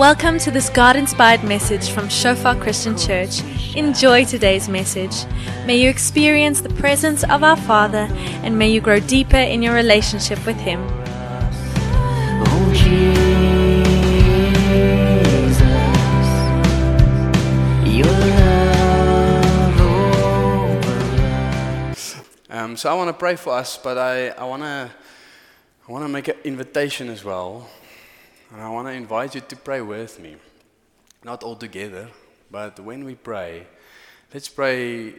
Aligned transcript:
Welcome 0.00 0.38
to 0.38 0.50
this 0.50 0.70
God 0.70 0.96
inspired 0.96 1.44
message 1.44 1.90
from 1.90 2.08
Shofar 2.08 2.56
Christian 2.56 2.96
Church. 2.96 3.42
Enjoy 3.76 4.24
today's 4.24 4.66
message. 4.66 5.26
May 5.66 5.76
you 5.76 5.90
experience 5.90 6.62
the 6.62 6.70
presence 6.70 7.22
of 7.24 7.44
our 7.44 7.58
Father 7.58 8.08
and 8.42 8.58
may 8.58 8.70
you 8.70 8.80
grow 8.80 8.98
deeper 8.98 9.36
in 9.36 9.60
your 9.60 9.74
relationship 9.74 10.46
with 10.46 10.56
Him. 10.56 10.80
Oh 12.46 12.72
Jesus, 12.72 13.10
your 17.84 18.06
love 18.06 19.80
over 22.48 22.58
Um, 22.58 22.74
so 22.78 22.90
I 22.90 22.94
want 22.94 23.08
to 23.08 23.12
pray 23.12 23.36
for 23.36 23.52
us, 23.52 23.76
but 23.76 23.98
I, 23.98 24.28
I 24.28 24.44
want 24.44 24.62
to 24.62 24.90
I 25.86 25.92
want 25.92 26.04
to 26.04 26.08
make 26.08 26.28
an 26.28 26.36
invitation 26.44 27.10
as 27.10 27.22
well, 27.22 27.68
and 28.52 28.60
I 28.60 28.68
want 28.68 28.88
to 28.88 28.92
invite 28.92 29.34
you 29.34 29.40
to 29.40 29.56
pray 29.56 29.80
with 29.80 30.18
me, 30.18 30.36
not 31.22 31.42
all 31.42 31.56
together, 31.56 32.08
but 32.50 32.80
when 32.80 33.04
we 33.04 33.14
pray, 33.14 33.66
let's 34.34 34.48
pray 34.48 35.14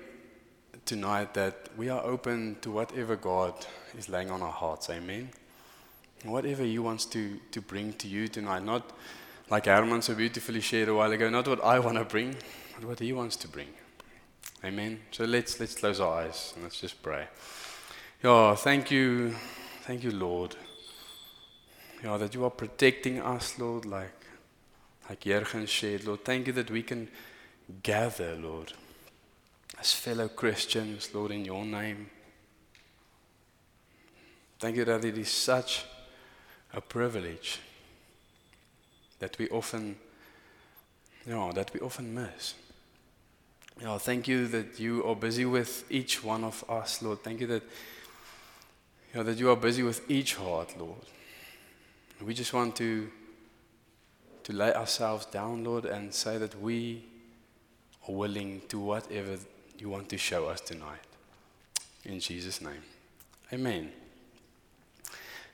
tonight 0.85 1.33
that 1.33 1.69
we 1.77 1.89
are 1.89 2.03
open 2.03 2.57
to 2.61 2.71
whatever 2.71 3.15
God 3.15 3.53
is 3.97 4.09
laying 4.09 4.31
on 4.31 4.41
our 4.41 4.51
hearts. 4.51 4.89
Amen. 4.89 5.29
Whatever 6.23 6.63
He 6.63 6.77
wants 6.77 7.05
to 7.05 7.39
to 7.51 7.61
bring 7.61 7.93
to 7.93 8.07
you 8.07 8.27
tonight, 8.27 8.63
not 8.63 8.91
like 9.49 9.65
Herman 9.65 10.01
so 10.01 10.13
beautifully 10.13 10.61
shared 10.61 10.89
a 10.89 10.93
while 10.93 11.11
ago, 11.11 11.29
not 11.29 11.47
what 11.47 11.63
I 11.63 11.79
want 11.79 11.97
to 11.97 12.05
bring, 12.05 12.35
but 12.75 12.85
what 12.87 12.99
He 12.99 13.13
wants 13.13 13.35
to 13.37 13.47
bring. 13.47 13.69
Amen. 14.63 14.99
So 15.11 15.23
let's 15.25 15.59
let's 15.59 15.75
close 15.75 15.99
our 15.99 16.21
eyes 16.21 16.51
and 16.55 16.63
let's 16.63 16.79
just 16.79 17.01
pray. 17.01 17.27
Yeah, 18.23 18.55
thank 18.55 18.91
you, 18.91 19.35
thank 19.83 20.03
you, 20.03 20.11
Lord. 20.11 20.55
Yeah, 22.03 22.17
that 22.17 22.33
you 22.33 22.43
are 22.45 22.49
protecting 22.49 23.21
us, 23.21 23.59
Lord, 23.59 23.85
like 23.85 24.21
like 25.09 25.19
Jurgen 25.19 25.65
shared, 25.65 26.05
Lord. 26.05 26.23
Thank 26.23 26.47
you 26.47 26.53
that 26.53 26.71
we 26.71 26.83
can 26.83 27.09
gather, 27.83 28.35
Lord, 28.35 28.73
as 29.79 29.93
fellow 29.93 30.27
Christians, 30.29 31.09
Lord, 31.13 31.31
in 31.31 31.43
your 31.43 31.65
name. 31.65 32.09
Thank 34.59 34.77
you 34.77 34.85
that 34.85 35.03
it 35.03 35.17
is 35.17 35.29
such 35.29 35.85
a 36.73 36.79
privilege 36.79 37.59
that 39.19 39.37
we 39.37 39.49
often, 39.49 39.97
you 41.25 41.33
know, 41.33 41.51
that 41.51 41.73
we 41.73 41.79
often 41.81 42.13
miss. 42.13 42.53
Yeah, 43.81 43.97
thank 43.97 44.27
you 44.27 44.47
that 44.47 44.79
you 44.79 45.03
are 45.05 45.15
busy 45.15 45.45
with 45.45 45.83
each 45.91 46.23
one 46.23 46.43
of 46.43 46.63
us, 46.69 47.01
Lord. 47.01 47.23
Thank 47.23 47.41
you 47.41 47.47
that, 47.47 47.63
you 49.11 49.17
know, 49.17 49.23
that 49.23 49.37
you 49.37 49.49
are 49.49 49.55
busy 49.55 49.83
with 49.83 50.09
each 50.09 50.35
heart, 50.35 50.73
Lord. 50.79 51.05
We 52.23 52.35
just 52.35 52.53
want 52.53 52.75
to, 52.75 53.09
to 54.43 54.53
lay 54.53 54.71
ourselves 54.73 55.25
down, 55.25 55.63
Lord, 55.63 55.85
and 55.85 56.13
say 56.13 56.37
that 56.37 56.59
we 56.61 57.03
are 58.07 58.13
willing 58.13 58.61
to 58.69 58.79
whatever 58.79 59.37
you 59.79 59.89
want 59.89 60.07
to 60.09 60.17
show 60.19 60.45
us 60.45 60.61
tonight. 60.61 60.99
In 62.05 62.19
Jesus' 62.19 62.61
name. 62.61 62.83
Amen. 63.51 63.91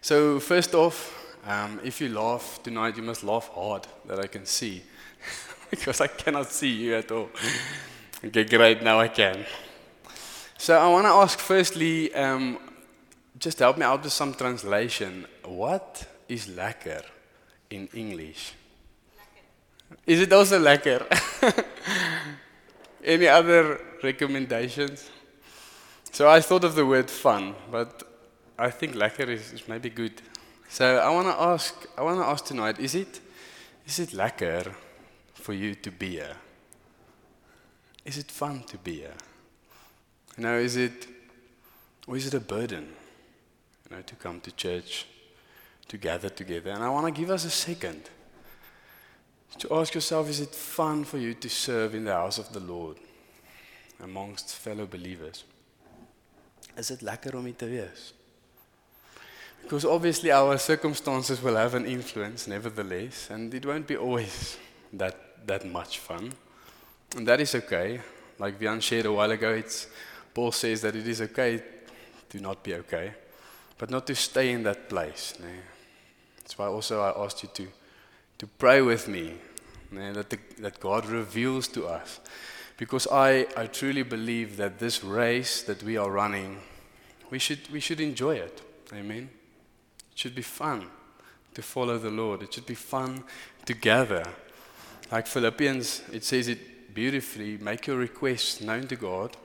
So, 0.01 0.41
first 0.41 0.75
off, 0.75 1.37
um, 1.45 1.79
if 1.85 2.01
you 2.01 2.09
laugh 2.09 2.59
tonight, 2.63 2.97
you 2.97 3.03
must 3.03 3.23
laugh 3.23 3.49
hard 3.53 3.87
that 4.05 4.19
I 4.19 4.27
can 4.27 4.45
see. 4.45 4.83
because 5.69 6.01
I 6.01 6.07
cannot 6.07 6.51
see 6.51 6.71
you 6.71 6.95
at 6.95 7.09
all. 7.11 7.29
Okay, 8.23 8.43
great, 8.43 8.83
now 8.83 8.99
I 8.99 9.07
can. 9.07 9.45
So, 10.57 10.77
I 10.77 10.87
want 10.89 11.05
to 11.05 11.11
ask 11.11 11.39
firstly, 11.39 12.13
um, 12.13 12.59
just 13.39 13.59
help 13.59 13.77
me 13.77 13.85
out 13.85 14.03
with 14.03 14.11
some 14.11 14.33
translation. 14.33 15.25
What 15.45 16.05
is 16.27 16.47
lekker 16.47 17.03
in 17.69 17.87
English? 17.93 18.53
Is 20.05 20.21
it 20.21 20.33
also 20.33 20.59
lekker? 20.59 21.05
Any 23.03 23.27
other 23.27 23.79
recommendations? 24.03 25.09
So 26.11 26.29
I 26.29 26.41
thought 26.41 26.63
of 26.63 26.75
the 26.75 26.85
word 26.85 27.09
fun, 27.09 27.55
but 27.71 28.03
I 28.57 28.69
think 28.71 28.95
lekker 28.95 29.29
is, 29.29 29.53
is 29.53 29.67
maybe 29.67 29.89
good. 29.89 30.21
So 30.69 30.97
I 30.97 31.09
want 31.09 31.27
to 31.27 31.41
ask, 31.41 31.73
I 31.97 32.01
want 32.01 32.19
to 32.19 32.25
ask 32.25 32.45
tonight, 32.45 32.79
is 32.79 32.95
it, 32.95 33.19
is 33.85 33.99
it 33.99 34.09
lekker 34.09 34.73
for 35.33 35.53
you 35.53 35.75
to 35.75 35.91
be 35.91 36.09
here? 36.11 36.35
Is 38.03 38.17
it 38.17 38.31
fun 38.31 38.63
to 38.63 38.77
be 38.77 38.95
here? 38.95 39.15
You 40.37 40.43
know, 40.43 40.57
is 40.57 40.75
it, 40.75 41.07
or 42.07 42.17
is 42.17 42.27
it 42.27 42.33
a 42.33 42.39
burden, 42.39 42.87
you 43.89 43.95
know, 43.95 44.01
to 44.01 44.15
come 44.15 44.39
to 44.41 44.51
church, 44.51 45.05
to 45.87 45.97
gather 45.97 46.29
together? 46.29 46.71
And 46.71 46.83
I 46.83 46.89
want 46.89 47.05
to 47.05 47.21
give 47.21 47.29
us 47.29 47.45
a 47.45 47.49
second 47.49 48.09
to 49.59 49.73
ask 49.73 49.93
yourself, 49.95 50.29
is 50.29 50.39
it 50.39 50.53
fun 50.53 51.03
for 51.03 51.17
you 51.17 51.33
to 51.33 51.49
serve 51.49 51.95
in 51.95 52.05
the 52.05 52.13
house 52.13 52.37
of 52.37 52.51
the 52.53 52.59
Lord 52.59 52.97
amongst 54.03 54.55
fellow 54.55 54.85
believers? 54.85 55.43
Is 56.77 56.91
it 56.91 57.01
lekker 57.01 57.35
om 57.35 57.45
hier 57.45 57.55
te 57.57 57.65
wees? 57.65 58.13
Because 59.63 59.83
obviously 59.83 60.31
our 60.31 60.57
circumstances 60.57 61.41
will 61.41 61.55
have 61.55 61.73
an 61.73 61.85
influence 61.85 62.47
nevertheless, 62.47 63.29
and 63.29 63.53
it 63.53 63.65
won't 63.65 63.87
be 63.87 63.97
always 63.97 64.57
that, 64.93 65.45
that 65.47 65.65
much 65.65 65.99
fun. 65.99 66.31
And 67.15 67.27
that 67.27 67.41
is 67.41 67.55
okay. 67.55 67.99
Like 68.39 68.59
Vian 68.59 68.81
shared 68.81 69.07
a 69.07 69.11
while 69.11 69.31
ago, 69.31 69.51
it's, 69.51 69.87
Paul 70.33 70.51
says 70.51 70.81
that 70.81 70.95
it 70.95 71.07
is 71.07 71.21
okay 71.21 71.61
to 72.29 72.39
not 72.39 72.63
be 72.63 72.75
okay, 72.75 73.13
but 73.77 73.89
not 73.89 74.05
to 74.07 74.15
stay 74.15 74.51
in 74.51 74.63
that 74.63 74.87
place. 74.87 75.33
Nee. 75.39 75.76
That's 76.47 76.57
why 76.57 76.67
also 76.67 77.01
I 77.01 77.25
asked 77.25 77.43
you 77.43 77.49
to, 77.55 77.67
to 78.37 78.47
pray 78.47 78.81
with 78.81 79.09
me, 79.09 79.33
nee, 79.91 80.13
that, 80.13 80.29
the, 80.29 80.39
that 80.59 80.79
God 80.79 81.05
reveals 81.05 81.67
to 81.67 81.87
us. 81.87 82.21
Because 82.77 83.05
I, 83.11 83.47
I 83.57 83.67
truly 83.67 84.03
believe 84.03 84.55
that 84.55 84.79
this 84.79 85.03
race 85.03 85.61
that 85.63 85.83
we 85.83 85.97
are 85.97 86.09
running, 86.09 86.59
we 87.29 87.37
should, 87.37 87.69
we 87.69 87.81
should 87.81 87.99
enjoy 87.99 88.35
it. 88.35 88.61
Amen. 88.93 89.29
It 90.13 90.17
should 90.17 90.35
be 90.35 90.41
fun 90.41 90.85
to 91.53 91.61
follow 91.61 91.97
the 91.97 92.11
Lord. 92.11 92.41
It 92.43 92.53
should 92.53 92.65
be 92.65 92.75
fun 92.75 93.25
to 93.65 93.73
gather. 93.73 94.23
Like 95.11 95.27
Philippians, 95.27 96.03
it 96.13 96.23
says 96.23 96.47
it 96.47 96.93
beautifully 96.93 97.57
make 97.57 97.87
your 97.87 97.97
requests 97.97 98.61
known 98.61 98.87
to 98.87 98.95
God 98.95 99.35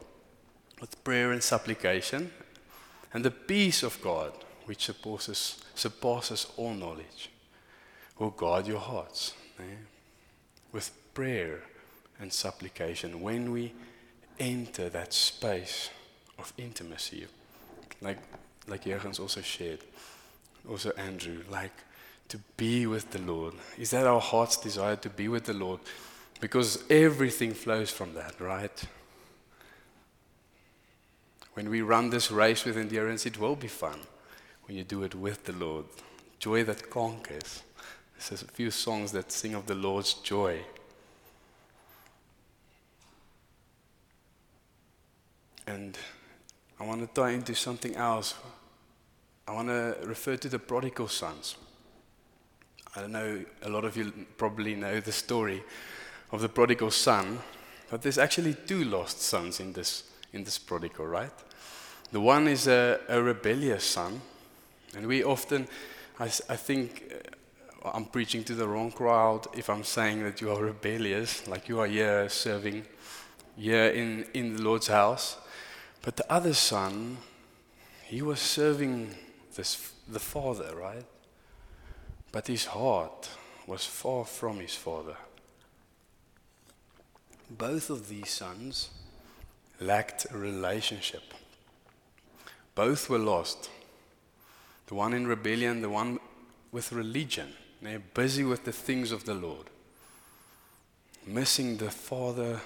with 0.80 1.02
prayer 1.02 1.32
and 1.32 1.42
supplication, 1.42 2.30
and 3.12 3.24
the 3.24 3.32
peace 3.32 3.82
of 3.82 4.00
God, 4.02 4.32
which 4.67 4.84
surpasses, 4.84 5.62
surpasses 5.75 6.47
all 6.56 6.75
knowledge, 6.75 7.31
will 8.19 8.31
guard 8.31 8.67
your 8.67 8.78
hearts 8.78 9.34
eh? 9.59 9.77
with 10.73 10.91
prayer 11.15 11.61
and 12.21 12.33
supplication 12.33 13.21
when 13.21 13.50
we 13.50 13.73
enter 14.39 14.89
that 14.89 15.12
space 15.12 15.91
of 16.39 16.53
intimacy. 16.56 17.27
Like, 18.00 18.19
like 18.67 18.84
Jurgens 18.84 19.21
also 19.21 19.41
shared, 19.41 19.81
also 20.69 20.91
Andrew, 20.97 21.43
like 21.50 21.73
to 22.29 22.39
be 22.56 22.87
with 22.87 23.11
the 23.11 23.21
Lord. 23.21 23.55
Is 23.79 23.91
that 23.91 24.06
our 24.06 24.21
heart's 24.21 24.56
desire 24.56 24.97
to 24.97 25.11
be 25.11 25.29
with 25.29 25.44
the 25.44 25.53
Lord? 25.53 25.81
Because 26.41 26.83
everything 26.89 27.55
flows 27.55 27.91
from 27.91 28.15
that, 28.15 28.41
right? 28.41 28.84
When 31.55 31.69
we 31.69 31.83
run 31.83 32.11
this 32.11 32.31
race 32.31 32.65
with 32.65 32.79
endurance, 32.79 33.27
it 33.27 33.39
will 33.39 33.56
be 33.56 33.69
fun 33.69 34.00
when 34.72 34.78
you 34.78 34.84
do 34.84 35.03
it 35.03 35.15
with 35.15 35.44
the 35.44 35.53
Lord. 35.53 35.84
Joy 36.38 36.65
that 36.65 36.88
conquers. 36.88 37.62
There's 38.31 38.41
a 38.41 38.47
few 38.47 38.71
songs 38.71 39.12
that 39.12 39.31
sing 39.31 39.55
of 39.55 39.66
the 39.66 39.75
Lord's 39.75 40.15
joy. 40.15 40.60
And 45.67 45.99
I 46.81 46.87
want 46.87 47.02
to 47.02 47.06
tie 47.06 47.32
into 47.32 47.55
something 47.55 47.94
else. 47.96 48.35
I 49.46 49.52
want 49.52 49.69
to 49.69 49.94
refer 50.05 50.37
to 50.37 50.49
the 50.49 50.58
prodigal 50.58 51.08
sons. 51.08 51.56
I 52.96 53.02
don't 53.02 53.12
know, 53.12 53.44
a 53.61 53.69
lot 53.69 53.85
of 53.85 53.94
you 53.94 54.11
probably 54.38 54.75
know 54.75 55.00
the 55.00 55.12
story 55.12 55.62
of 56.31 56.41
the 56.41 56.49
prodigal 56.49 56.93
son, 56.93 57.41
but 57.91 58.00
there's 58.00 58.17
actually 58.17 58.55
two 58.55 58.85
lost 58.85 59.20
sons 59.20 59.61
in 59.61 59.75
this, 59.75 60.05
in 60.32 60.44
this 60.44 60.56
prodigal, 60.56 61.05
right? 61.05 61.31
The 62.11 62.23
one 62.23 62.49
is 62.49 62.69
a, 62.69 63.00
a 63.11 63.20
rebellious 63.20 63.85
son, 63.85 64.23
and 64.97 65.06
we 65.06 65.25
often, 65.25 65.69
I 66.19 66.29
think, 66.29 67.12
uh, 67.85 67.91
I'm 67.94 68.05
preaching 68.05 68.44
to 68.44 68.55
the 68.55 68.69
wrong 68.69 68.93
crowd 68.93 69.47
if 69.56 69.69
I'm 69.69 69.85
saying 69.85 70.23
that 70.25 70.41
you 70.41 70.50
are 70.50 70.62
rebellious, 70.62 71.47
like 71.49 71.69
you 71.69 71.81
are 71.81 71.87
here 71.87 72.29
serving 72.29 72.85
here 73.56 73.89
in, 73.89 74.25
in 74.35 74.56
the 74.56 74.62
Lord's 74.62 74.89
house. 74.89 75.37
But 76.03 76.17
the 76.17 76.33
other 76.33 76.55
son, 76.55 77.19
he 78.05 78.23
was 78.23 78.41
serving 78.41 79.15
this, 79.55 79.93
the 80.09 80.21
father, 80.21 80.75
right? 80.77 81.05
But 82.31 82.47
his 82.47 82.67
heart 82.67 83.29
was 83.67 83.85
far 83.85 84.25
from 84.25 84.59
his 84.59 84.75
father. 84.75 85.17
Both 87.50 87.91
of 87.91 88.09
these 88.09 88.31
sons 88.31 88.91
lacked 89.81 90.27
a 90.31 90.39
relationship. 90.39 91.35
Both 92.75 93.11
were 93.11 93.19
lost. 93.19 93.69
The 94.93 94.97
one 94.97 95.15
in 95.15 95.27
rebellion, 95.27 95.81
the 95.81 95.89
one 95.89 96.21
with 96.71 96.93
religion. 96.93 97.55
They're 97.81 97.99
busy 97.99 98.44
with 98.44 98.65
the 98.65 98.73
things 98.73 99.11
of 99.11 99.25
the 99.25 99.33
Lord. 99.33 99.71
missing 101.27 101.79
the 101.79 101.91
father, 101.91 102.61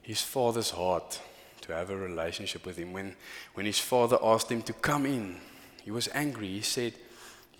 his 0.00 0.22
father's 0.22 0.70
heart 0.70 1.20
to 1.60 1.74
have 1.74 1.90
a 1.90 1.96
relationship 1.96 2.64
with 2.64 2.78
him. 2.78 2.94
When, 2.94 3.14
when 3.52 3.66
his 3.66 3.78
father 3.78 4.16
asked 4.22 4.50
him 4.50 4.62
to 4.62 4.72
come 4.72 5.04
in, 5.04 5.36
he 5.82 5.90
was 5.90 6.08
angry. 6.14 6.48
He 6.48 6.62
said, 6.62 6.94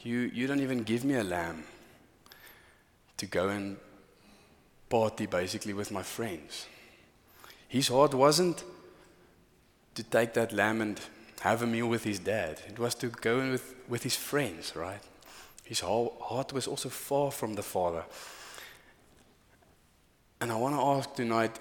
you, 0.02 0.30
you 0.32 0.46
don't 0.46 0.60
even 0.60 0.82
give 0.82 1.04
me 1.04 1.16
a 1.16 1.22
lamb 1.24 1.64
to 3.18 3.26
go 3.26 3.50
and 3.50 3.76
party 4.88 5.26
basically 5.26 5.74
with 5.74 5.90
my 5.90 6.02
friends. 6.02 6.64
His 7.68 7.88
heart 7.88 8.14
wasn't 8.14 8.64
to 9.94 10.02
take 10.02 10.32
that 10.32 10.54
lamb 10.54 10.80
and 10.80 10.98
have 11.40 11.60
a 11.60 11.66
meal 11.66 11.86
with 11.86 12.04
his 12.04 12.18
dad, 12.18 12.62
it 12.66 12.78
was 12.78 12.94
to 12.94 13.08
go 13.08 13.40
in 13.40 13.50
with, 13.50 13.74
with 13.90 14.02
his 14.02 14.16
friends, 14.16 14.74
right? 14.74 15.02
His 15.64 15.80
whole 15.80 16.16
heart 16.22 16.52
was 16.52 16.66
also 16.66 16.88
far 16.88 17.30
from 17.30 17.54
the 17.54 17.62
Father. 17.62 18.04
And 20.40 20.50
I 20.50 20.56
want 20.56 20.74
to 20.74 20.80
ask 20.80 21.14
tonight, 21.14 21.58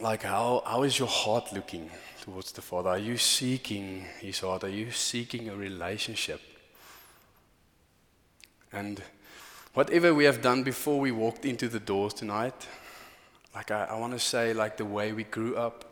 like, 0.00 0.22
how, 0.22 0.62
how 0.64 0.82
is 0.84 0.98
your 0.98 1.08
heart 1.08 1.52
looking 1.52 1.90
towards 2.22 2.52
the 2.52 2.62
Father? 2.62 2.90
Are 2.90 2.98
you 2.98 3.18
seeking 3.18 4.06
His 4.20 4.40
heart? 4.40 4.64
Are 4.64 4.68
you 4.68 4.90
seeking 4.92 5.50
a 5.50 5.54
relationship? 5.54 6.40
And 8.72 9.02
whatever 9.74 10.14
we 10.14 10.24
have 10.24 10.40
done 10.40 10.62
before 10.62 11.00
we 11.00 11.10
walked 11.10 11.44
into 11.44 11.68
the 11.68 11.80
doors 11.80 12.14
tonight, 12.14 12.66
like, 13.54 13.70
I, 13.70 13.88
I 13.90 13.98
want 13.98 14.12
to 14.12 14.18
say, 14.18 14.54
like, 14.54 14.76
the 14.76 14.84
way 14.84 15.12
we 15.12 15.24
grew 15.24 15.56
up, 15.56 15.84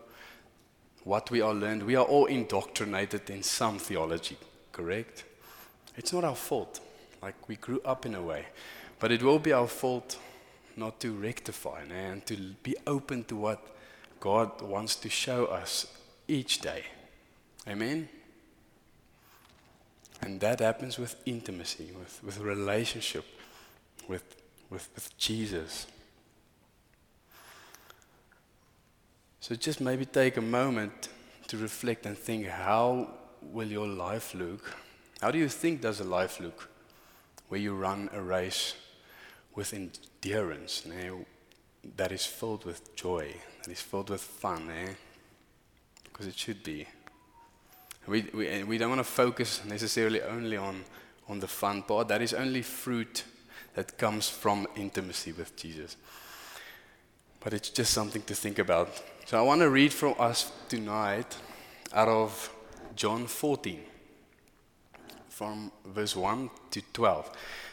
what 1.05 1.31
we 1.31 1.41
all 1.41 1.55
learned, 1.55 1.83
we 1.83 1.97
are 1.97 2.05
all 2.05 2.27
indoctrinated 2.27 3.29
in 3.31 3.43
some 3.43 3.79
theology, 3.79 4.39
correct? 4.79 5.25
It's 5.97 6.13
not 6.13 6.23
our 6.23 6.37
fault. 6.37 6.79
Like, 7.21 7.49
we 7.49 7.57
grew 7.57 7.81
up 7.85 8.07
in 8.07 8.15
a 8.15 8.23
way. 8.23 8.47
But 9.01 9.11
it 9.11 9.25
will 9.25 9.41
be 9.41 9.53
our 9.53 9.67
fault 9.67 10.17
not 10.77 11.01
to 11.01 11.13
rectify 11.13 11.83
and 11.91 12.25
to 12.27 12.37
be 12.63 12.77
open 12.87 13.25
to 13.25 13.35
what 13.35 13.61
God 14.21 14.63
wants 14.63 14.95
to 14.97 15.09
show 15.09 15.47
us 15.47 15.87
each 16.29 16.61
day. 16.61 16.85
Amen? 17.67 18.09
And 20.23 20.41
that 20.41 20.61
happens 20.61 20.97
with 20.97 21.17
intimacy, 21.27 21.91
with, 21.99 22.21
with 22.23 22.39
relationship 22.39 23.25
with, 24.09 24.37
with, 24.71 24.89
with 24.95 25.17
Jesus. 25.19 25.87
So 29.41 29.55
just 29.55 29.81
maybe 29.81 30.05
take 30.05 30.37
a 30.37 30.43
moment 30.43 31.09
to 31.49 31.57
reflect 31.57 32.07
and 32.07 32.17
think 32.17 32.47
how 32.47 33.09
will 33.43 33.69
your 33.69 33.87
life 33.87 34.35
look? 34.35 34.77
How 35.21 35.31
do 35.31 35.39
you 35.39 35.49
think 35.49 35.81
does 35.81 36.01
a 36.01 36.05
life 36.05 36.41
look 36.41 36.69
where 37.49 37.61
you 37.61 37.75
run 37.75 38.09
a 38.13 38.21
race 38.21 38.75
with 39.55 39.75
endurance 39.75 40.85
eh, 40.87 41.11
that 41.97 42.13
is 42.13 42.25
filled 42.25 42.65
with 42.65 42.95
joy, 42.95 43.35
that 43.65 43.73
is 43.73 43.81
filled 43.81 44.11
with 44.11 44.21
fun, 44.21 44.71
eh? 44.71 44.93
Because 46.05 46.27
it 46.27 46.37
should 46.37 46.63
be. 46.63 46.87
We, 48.07 48.29
we, 48.33 48.63
we 48.65 48.79
don't 48.79 48.89
want 48.89 49.01
to 49.01 49.05
focus 49.05 49.63
necessarily 49.65 50.23
only 50.23 50.57
on, 50.57 50.85
on 51.29 51.41
the 51.41 51.49
fun 51.49 51.83
part. 51.83 52.09
That 52.09 52.23
is 52.23 52.33
only 52.33 52.63
fruit 52.63 53.25
that 53.75 53.99
comes 53.99 54.29
from 54.29 54.67
intimacy 54.77 55.33
with 55.33 55.57
Jesus. 55.57 55.97
But 57.41 57.53
it's 57.53 57.71
just 57.71 57.93
something 57.93 58.23
to 58.23 58.35
think 58.35 58.59
about. 58.59 58.89
So 59.27 59.39
I 59.39 59.43
want 59.43 59.61
to 59.61 59.71
read 59.71 59.93
from 59.93 60.15
us 60.19 60.51
tonight 60.69 61.37
out 61.93 62.09
of 62.09 62.51
John 62.97 63.27
14, 63.27 63.81
from 65.29 65.73
verse 65.87 66.17
1 66.17 66.51
to 66.71 66.83
12. 66.93 67.31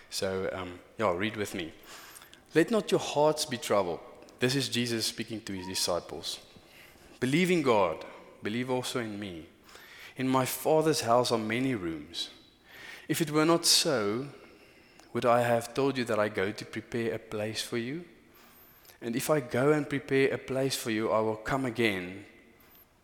So, 0.10 0.50
um, 0.54 0.80
yeah, 0.98 1.14
read 1.16 1.36
with 1.36 1.56
me. 1.56 1.74
Let 2.54 2.72
not 2.72 2.92
your 2.92 3.00
hearts 3.00 3.46
be 3.46 3.58
troubled. 3.58 4.00
This 4.40 4.56
is 4.56 4.70
Jesus 4.70 5.06
speaking 5.06 5.42
to 5.42 5.54
his 5.54 5.68
disciples. 5.68 6.40
Believe 7.20 7.52
in 7.52 7.62
God, 7.62 8.06
believe 8.44 8.70
also 8.70 9.00
in 9.00 9.20
me. 9.20 9.46
In 10.18 10.28
my 10.28 10.46
Father's 10.46 11.02
house 11.02 11.32
are 11.32 11.38
many 11.38 11.76
rooms. 11.76 12.30
If 13.08 13.22
it 13.22 13.32
were 13.32 13.46
not 13.46 13.66
so, 13.66 14.28
would 15.14 15.26
I 15.26 15.42
have 15.42 15.74
told 15.74 15.98
you 15.98 16.06
that 16.06 16.20
I 16.20 16.30
go 16.30 16.52
to 16.52 16.66
prepare 16.66 17.14
a 17.14 17.20
place 17.20 17.62
for 17.62 17.78
you? 17.78 18.04
And 19.02 19.16
if 19.16 19.30
I 19.30 19.40
go 19.40 19.72
and 19.72 19.90
prepare 19.90 20.34
a 20.34 20.38
place 20.38 20.76
for 20.76 20.92
you, 20.92 21.12
I 21.12 21.20
will 21.20 21.36
come 21.36 21.66
again 21.66 22.26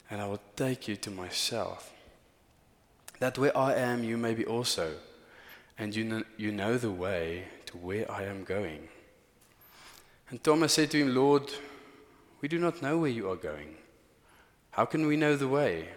and 0.10 0.22
I 0.22 0.28
will 0.28 0.42
take 0.56 0.88
you 0.88 0.96
to 0.98 1.12
myself. 1.12 1.94
That 3.22 3.38
where 3.38 3.56
I 3.56 3.76
am, 3.76 4.04
you 4.04 4.18
may 4.18 4.34
be 4.34 4.46
also, 4.46 4.96
and 5.78 5.96
you 5.96 6.04
know, 6.04 6.24
you 6.38 6.52
know 6.52 6.80
the 6.80 6.90
way 6.90 7.44
to 7.68 7.78
where 7.78 8.12
I 8.12 8.24
am 8.24 8.44
going. 8.44 8.88
And 10.32 10.44
Thomas 10.44 10.74
said 10.74 10.90
to 10.90 10.98
him, 10.98 11.14
Lord, 11.14 11.44
we 12.42 12.48
do 12.48 12.58
not 12.58 12.82
know 12.82 12.98
where 12.98 13.12
you 13.12 13.30
are 13.30 13.36
going. 13.36 13.76
How 14.72 14.86
can 14.86 15.06
we 15.06 15.18
know 15.18 15.36
the 15.36 15.48
way? 15.48 15.90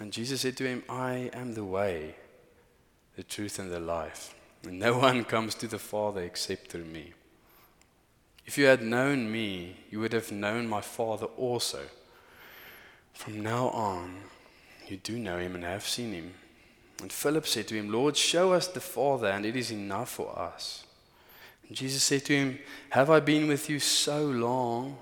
And 0.00 0.10
Jesus 0.10 0.40
said 0.40 0.56
to 0.56 0.64
him, 0.66 0.82
I 0.88 1.30
am 1.34 1.52
the 1.52 1.64
way, 1.64 2.14
the 3.16 3.22
truth, 3.22 3.58
and 3.58 3.70
the 3.70 3.78
life. 3.78 4.34
And 4.64 4.78
no 4.78 4.96
one 4.96 5.24
comes 5.24 5.54
to 5.56 5.66
the 5.66 5.78
Father 5.78 6.22
except 6.22 6.68
through 6.68 6.86
me. 6.86 7.12
If 8.46 8.56
you 8.56 8.64
had 8.64 8.80
known 8.80 9.30
me, 9.30 9.76
you 9.90 10.00
would 10.00 10.14
have 10.14 10.32
known 10.32 10.68
my 10.68 10.80
Father 10.80 11.26
also. 11.26 11.80
From 13.12 13.42
now 13.42 13.68
on, 13.68 14.16
you 14.88 14.96
do 14.96 15.18
know 15.18 15.36
him 15.36 15.54
and 15.54 15.62
have 15.62 15.86
seen 15.86 16.14
him. 16.14 16.32
And 17.00 17.12
Philip 17.12 17.46
said 17.46 17.68
to 17.68 17.74
him, 17.74 17.92
Lord, 17.92 18.16
show 18.16 18.52
us 18.52 18.68
the 18.68 18.80
Father, 18.80 19.28
and 19.28 19.44
it 19.44 19.56
is 19.56 19.70
enough 19.70 20.10
for 20.10 20.38
us. 20.38 20.84
And 21.68 21.76
Jesus 21.76 22.02
said 22.02 22.24
to 22.26 22.34
him, 22.34 22.58
Have 22.90 23.10
I 23.10 23.20
been 23.20 23.48
with 23.48 23.68
you 23.68 23.78
so 23.80 24.24
long, 24.24 24.98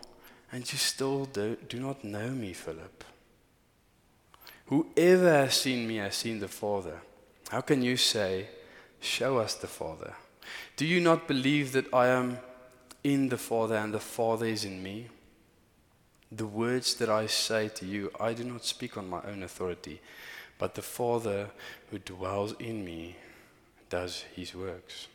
and 0.50 0.70
you 0.70 0.78
still 0.78 1.26
do, 1.26 1.56
do 1.68 1.78
not 1.78 2.04
know 2.04 2.30
me, 2.30 2.52
Philip? 2.52 3.04
Whoever 4.66 5.30
has 5.30 5.54
seen 5.54 5.86
me 5.86 5.96
has 5.96 6.16
seen 6.16 6.40
the 6.40 6.48
Father. 6.48 7.00
How 7.50 7.60
can 7.60 7.82
you 7.82 7.96
say, 7.96 8.48
Show 9.00 9.38
us 9.38 9.54
the 9.54 9.66
Father? 9.66 10.14
Do 10.76 10.86
you 10.86 11.00
not 11.00 11.28
believe 11.28 11.72
that 11.72 11.92
I 11.92 12.08
am 12.08 12.38
in 13.02 13.28
the 13.28 13.36
Father 13.36 13.76
and 13.76 13.92
the 13.92 14.00
Father 14.00 14.46
is 14.46 14.64
in 14.64 14.82
me? 14.82 15.08
The 16.32 16.46
words 16.46 16.94
that 16.94 17.10
I 17.10 17.26
say 17.26 17.68
to 17.68 17.86
you, 17.86 18.10
I 18.18 18.32
do 18.32 18.44
not 18.44 18.64
speak 18.64 18.96
on 18.96 19.08
my 19.08 19.20
own 19.22 19.42
authority, 19.42 20.00
but 20.58 20.74
the 20.74 20.82
Father 20.82 21.50
who 21.90 21.98
dwells 21.98 22.54
in 22.58 22.84
me 22.84 23.16
does 23.90 24.24
his 24.34 24.54
works. 24.54 25.08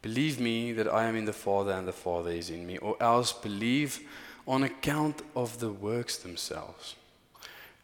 Believe 0.00 0.40
me 0.40 0.72
that 0.72 0.88
I 0.88 1.04
am 1.04 1.14
in 1.14 1.26
the 1.26 1.32
Father 1.32 1.72
and 1.72 1.86
the 1.86 1.92
Father 1.92 2.30
is 2.30 2.50
in 2.50 2.66
me, 2.66 2.78
or 2.78 2.96
else 3.00 3.32
believe 3.32 4.00
on 4.48 4.64
account 4.64 5.22
of 5.36 5.60
the 5.60 5.70
works 5.70 6.16
themselves. 6.16 6.96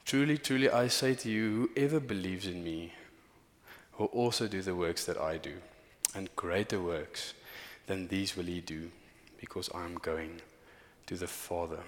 Truly, 0.05 0.37
truly, 0.37 0.69
I 0.69 0.89
say 0.89 1.15
to 1.15 1.31
you, 1.31 1.71
whoever 1.77 2.01
believes 2.01 2.47
in 2.47 2.65
me 2.65 2.93
will 3.99 4.07
also 4.07 4.49
do 4.49 4.63
the 4.63 4.75
works 4.75 5.05
that 5.05 5.17
I 5.17 5.37
do, 5.37 5.55
and 6.15 6.35
greater 6.35 6.81
works 6.81 7.35
than 7.87 8.09
these 8.09 8.37
will 8.37 8.45
he 8.47 8.61
do, 8.61 8.91
because 9.41 9.71
I 9.73 9.85
am 9.85 9.95
going 9.97 10.41
to 11.07 11.17
the 11.17 11.29
Father. 11.29 11.81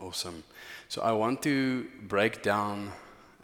Awesome. 0.00 0.42
So 0.90 1.02
I 1.02 1.12
want 1.12 1.40
to 1.42 1.86
break 2.08 2.42
down 2.42 2.90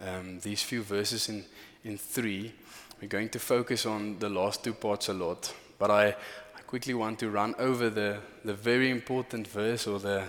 um, 0.02 0.40
these 0.40 0.64
few 0.64 0.82
verses 0.82 1.28
in, 1.28 1.44
in 1.84 1.96
three. 1.96 2.52
We're 3.00 3.06
going 3.06 3.28
to 3.28 3.38
focus 3.38 3.86
on 3.86 4.18
the 4.18 4.28
last 4.28 4.64
two 4.64 4.72
parts 4.72 5.08
a 5.10 5.12
lot, 5.12 5.54
but 5.78 5.88
I, 5.88 6.08
I 6.08 6.60
quickly 6.66 6.92
want 6.94 7.20
to 7.20 7.30
run 7.30 7.54
over 7.56 7.88
the, 7.88 8.18
the 8.44 8.52
very 8.52 8.90
important 8.90 9.46
verse 9.46 9.86
or 9.86 10.00
the 10.00 10.24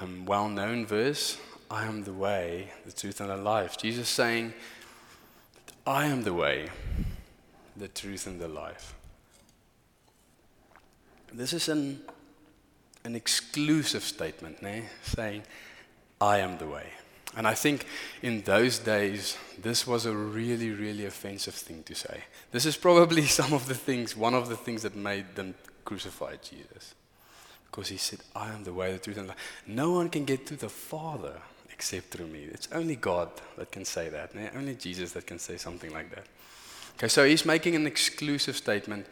um, 0.00 0.26
well 0.26 0.48
known 0.48 0.86
verse 0.86 1.38
I 1.68 1.86
am 1.86 2.04
the 2.04 2.12
way, 2.12 2.70
the 2.86 2.92
truth, 2.92 3.20
and 3.20 3.30
the 3.30 3.36
life. 3.36 3.76
Jesus 3.76 4.08
saying, 4.08 4.54
I 5.84 6.06
am 6.06 6.22
the 6.22 6.34
way, 6.34 6.68
the 7.76 7.88
truth, 7.88 8.28
and 8.28 8.40
the 8.40 8.46
life. 8.46 8.94
This 11.32 11.52
is 11.52 11.68
an, 11.68 12.00
an 13.02 13.16
exclusive 13.16 14.04
statement, 14.04 14.62
né? 14.62 14.84
saying, 15.02 15.42
I 16.24 16.38
am 16.38 16.56
the 16.56 16.66
way. 16.66 16.86
And 17.36 17.46
I 17.46 17.54
think 17.54 17.86
in 18.22 18.42
those 18.42 18.78
days, 18.78 19.36
this 19.60 19.86
was 19.86 20.06
a 20.06 20.14
really, 20.14 20.70
really 20.70 21.04
offensive 21.04 21.54
thing 21.54 21.82
to 21.82 21.94
say. 21.94 22.24
This 22.50 22.64
is 22.64 22.76
probably 22.76 23.26
some 23.40 23.52
of 23.52 23.66
the 23.66 23.74
things, 23.74 24.16
one 24.16 24.34
of 24.34 24.48
the 24.48 24.56
things 24.56 24.82
that 24.82 24.96
made 24.96 25.34
them 25.34 25.54
crucify 25.84 26.36
Jesus. 26.36 26.94
Because 27.66 27.88
he 27.88 27.98
said, 27.98 28.20
I 28.34 28.48
am 28.54 28.64
the 28.64 28.72
way, 28.72 28.92
the 28.92 28.98
truth, 28.98 29.18
and 29.18 29.28
life. 29.28 29.36
No 29.66 29.92
one 29.92 30.08
can 30.08 30.24
get 30.24 30.46
to 30.46 30.56
the 30.56 30.68
Father 30.68 31.34
except 31.70 32.06
through 32.06 32.28
me. 32.28 32.44
It's 32.44 32.68
only 32.72 32.96
God 32.96 33.28
that 33.58 33.70
can 33.72 33.84
say 33.84 34.08
that. 34.08 34.30
Only 34.56 34.76
Jesus 34.76 35.12
that 35.12 35.26
can 35.26 35.38
say 35.38 35.56
something 35.56 35.92
like 35.92 36.14
that. 36.14 36.24
Okay, 36.96 37.08
so 37.08 37.24
he's 37.24 37.44
making 37.44 37.74
an 37.74 37.86
exclusive 37.86 38.56
statement, 38.56 39.06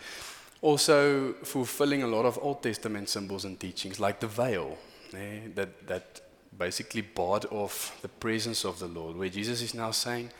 also 0.62 1.33
fulfilling 1.42 2.04
a 2.04 2.07
lot 2.07 2.25
of 2.25 2.38
Old 2.40 2.62
Testament 2.62 3.09
symbols 3.09 3.45
and 3.45 3.59
teachings, 3.59 3.99
like 3.99 4.21
the 4.21 4.28
veil, 4.28 4.78
eh, 5.12 5.40
that, 5.57 5.88
that 5.88 6.22
basically 6.56 7.00
barred 7.00 7.47
off 7.47 7.99
the 8.02 8.09
presence 8.09 8.64
of 8.64 8.78
the 8.78 8.87
Lord, 8.87 9.16
where 9.16 9.28
Jesus 9.28 9.62
is 9.62 9.75
now 9.75 9.90
saying, 9.90 10.30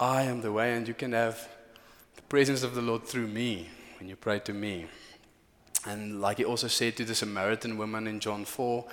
I 0.00 0.22
am 0.22 0.40
the 0.40 0.52
way, 0.52 0.74
and 0.74 0.86
you 0.86 0.94
can 0.94 1.12
have 1.12 1.48
the 2.16 2.22
presence 2.22 2.62
of 2.62 2.74
the 2.74 2.82
Lord 2.82 3.04
through 3.04 3.26
me 3.26 3.68
when 3.98 4.08
you 4.08 4.16
pray 4.16 4.38
to 4.40 4.52
me. 4.52 4.86
And 5.86 6.20
like 6.20 6.38
he 6.38 6.44
also 6.44 6.68
said 6.68 6.96
to 6.96 7.04
the 7.04 7.14
Samaritan 7.14 7.78
woman 7.78 8.06
in 8.06 8.20
John 8.20 8.44
4, 8.44 8.84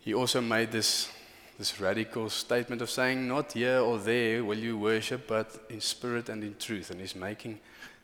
he 0.00 0.14
also 0.14 0.40
made 0.40 0.72
this, 0.72 1.10
this 1.58 1.80
radical 1.80 2.30
statement 2.30 2.82
of 2.82 2.90
saying, 2.90 3.26
Not 3.28 3.52
here 3.52 3.80
or 3.80 3.98
there 3.98 4.44
will 4.44 4.58
you 4.58 4.78
worship, 4.78 5.26
but 5.26 5.66
in 5.68 5.80
spirit 5.80 6.28
and 6.28 6.42
in 6.42 6.56
truth. 6.58 6.90
And 6.90 7.00
he's 7.00 7.16
making 7.16 7.60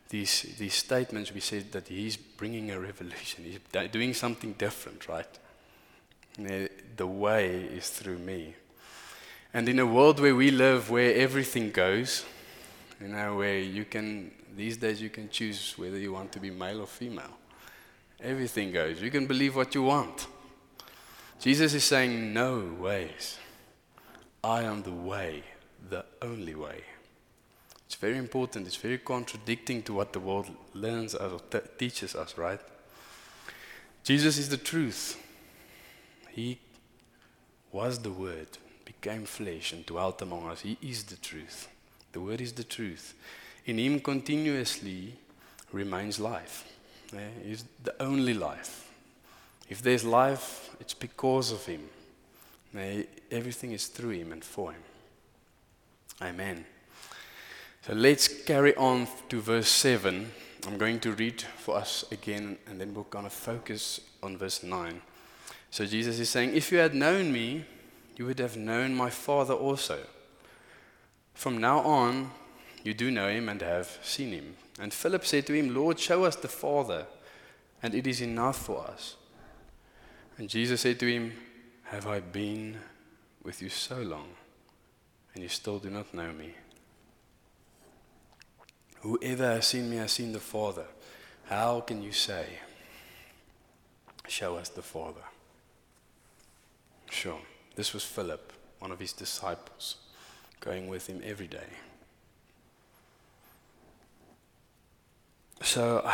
these, 0.08 0.54
these 0.58 0.74
statements. 0.74 1.32
We 1.32 1.40
said 1.40 1.72
that 1.72 1.88
he's 1.88 2.16
bringing 2.16 2.70
a 2.70 2.80
revolution, 2.80 3.44
he's 3.44 3.90
doing 3.90 4.14
something 4.14 4.52
different, 4.52 5.08
right? 5.08 5.38
The 6.36 7.06
way 7.06 7.62
is 7.62 7.88
through 7.90 8.18
me. 8.18 8.54
And 9.52 9.68
in 9.68 9.78
a 9.78 9.86
world 9.86 10.18
where 10.18 10.34
we 10.34 10.50
live, 10.50 10.90
where 10.90 11.14
everything 11.14 11.70
goes, 11.70 12.24
you 13.00 13.08
know, 13.08 13.36
where 13.36 13.58
you 13.58 13.84
can, 13.84 14.32
these 14.56 14.76
days 14.76 15.00
you 15.00 15.10
can 15.10 15.28
choose 15.28 15.74
whether 15.76 15.98
you 15.98 16.12
want 16.12 16.32
to 16.32 16.40
be 16.40 16.50
male 16.50 16.80
or 16.80 16.86
female. 16.86 17.38
Everything 18.20 18.72
goes. 18.72 19.00
You 19.00 19.10
can 19.10 19.26
believe 19.26 19.54
what 19.54 19.74
you 19.74 19.82
want. 19.82 20.26
Jesus 21.40 21.74
is 21.74 21.84
saying, 21.84 22.32
No 22.32 22.74
ways. 22.80 23.38
I 24.42 24.62
am 24.62 24.82
the 24.82 24.92
way, 24.92 25.42
the 25.88 26.04
only 26.22 26.54
way. 26.54 26.82
It's 27.86 27.94
very 27.94 28.18
important. 28.18 28.66
It's 28.66 28.76
very 28.76 28.98
contradicting 28.98 29.82
to 29.84 29.94
what 29.94 30.12
the 30.12 30.20
world 30.20 30.50
learns 30.72 31.14
or 31.14 31.38
t- 31.50 31.58
teaches 31.78 32.14
us, 32.14 32.36
right? 32.36 32.60
Jesus 34.02 34.36
is 34.36 34.48
the 34.48 34.56
truth. 34.56 35.16
He 36.34 36.58
was 37.70 38.00
the 38.00 38.10
Word, 38.10 38.48
became 38.84 39.24
flesh, 39.24 39.72
and 39.72 39.86
dwelt 39.86 40.20
among 40.20 40.48
us. 40.48 40.62
He 40.62 40.76
is 40.82 41.04
the 41.04 41.16
truth. 41.16 41.68
The 42.12 42.20
Word 42.20 42.40
is 42.40 42.52
the 42.52 42.64
truth. 42.64 43.14
In 43.66 43.78
Him 43.78 44.00
continuously 44.00 45.14
remains 45.70 46.18
life. 46.18 46.64
Yeah, 47.12 47.28
He's 47.44 47.64
the 47.84 47.94
only 48.02 48.34
life. 48.34 48.90
If 49.68 49.80
there's 49.80 50.04
life, 50.04 50.74
it's 50.80 50.94
because 50.94 51.52
of 51.52 51.64
Him. 51.64 51.88
Yeah, 52.74 53.02
Everything 53.30 53.70
is 53.70 53.86
through 53.86 54.10
Him 54.10 54.32
and 54.32 54.44
for 54.44 54.72
Him. 54.72 54.82
Amen. 56.20 56.64
So 57.86 57.92
let's 57.92 58.26
carry 58.42 58.74
on 58.74 59.06
to 59.28 59.40
verse 59.40 59.68
7. 59.68 60.32
I'm 60.66 60.78
going 60.78 60.98
to 61.00 61.12
read 61.12 61.42
for 61.42 61.76
us 61.76 62.04
again, 62.10 62.58
and 62.66 62.80
then 62.80 62.92
we're 62.92 63.04
going 63.04 63.24
to 63.24 63.30
focus 63.30 64.00
on 64.20 64.36
verse 64.36 64.64
9. 64.64 65.00
So 65.75 65.85
Jesus 65.85 66.21
is 66.21 66.31
saying, 66.31 66.54
If 66.54 66.71
you 66.71 66.78
had 66.78 66.95
known 66.95 67.33
me, 67.33 67.64
you 68.16 68.26
would 68.26 68.38
have 68.38 68.57
known 68.57 68.95
my 68.95 69.11
Father 69.11 69.54
also. 69.54 69.99
From 71.35 71.59
now 71.59 71.81
on, 71.81 72.31
you 72.85 72.95
do 72.95 73.11
know 73.11 73.28
him 73.28 73.49
and 73.49 73.61
have 73.61 73.99
seen 74.00 74.31
him. 74.31 74.54
And 74.78 74.95
Philip 74.95 75.26
said 75.26 75.49
to 75.49 75.52
him, 75.52 75.75
Lord, 75.75 75.99
show 75.99 76.23
us 76.23 76.37
the 76.37 76.47
Father, 76.47 77.09
and 77.83 77.93
it 77.93 78.07
is 78.07 78.21
enough 78.21 78.57
for 78.64 78.87
us. 78.87 79.16
And 80.38 80.49
Jesus 80.49 80.83
said 80.83 81.00
to 81.00 81.12
him, 81.12 81.33
Have 81.87 82.07
I 82.07 82.21
been 82.21 82.78
with 83.43 83.61
you 83.61 83.69
so 83.69 83.97
long, 84.00 84.28
and 85.35 85.43
you 85.43 85.49
still 85.49 85.81
do 85.81 85.90
not 85.90 86.14
know 86.14 86.31
me? 86.31 86.54
Whoever 89.00 89.54
has 89.54 89.66
seen 89.66 89.90
me 89.90 89.97
has 89.97 90.12
seen 90.12 90.31
the 90.31 90.38
Father. 90.38 90.87
How 91.47 91.81
can 91.81 92.00
you 92.00 92.12
say, 92.12 92.47
Show 94.28 94.54
us 94.54 94.69
the 94.69 94.81
Father? 94.81 95.33
Sure. 97.14 97.38
This 97.76 97.94
was 97.94 98.04
Philip, 98.04 98.52
one 98.80 98.90
of 98.90 98.99
his 98.99 99.12
disciples, 99.12 99.97
going 100.59 100.88
with 100.88 101.06
him 101.06 101.23
every 101.25 101.47
day. 101.47 101.71
So 105.62 106.04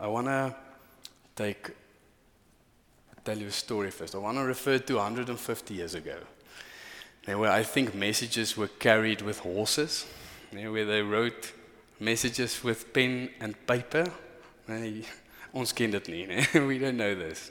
I 0.00 0.06
want 0.06 0.26
to 0.28 0.56
take 1.36 1.70
tell 3.24 3.38
you 3.38 3.48
a 3.48 3.52
story 3.52 3.90
first. 3.90 4.14
I 4.14 4.18
want 4.18 4.38
to 4.38 4.44
refer 4.44 4.78
to 4.78 4.94
150 4.96 5.74
years 5.74 5.94
ago. 5.94 6.16
There 7.26 7.38
were, 7.38 7.48
I 7.48 7.62
think, 7.62 7.94
messages 7.94 8.56
were 8.56 8.68
carried 8.68 9.22
with 9.22 9.38
horses, 9.40 10.06
where 10.52 10.84
they 10.84 11.02
wrote 11.02 11.52
messages 12.00 12.64
with 12.64 12.92
pen 12.92 13.30
and 13.40 13.54
paper. 13.66 14.04
Nee, 14.68 15.04
ons 15.52 15.72
ken 15.72 15.90
dit 15.90 16.08
nie, 16.08 16.26
we 16.66 16.78
don't 16.78 16.96
know 16.96 17.14
this. 17.14 17.50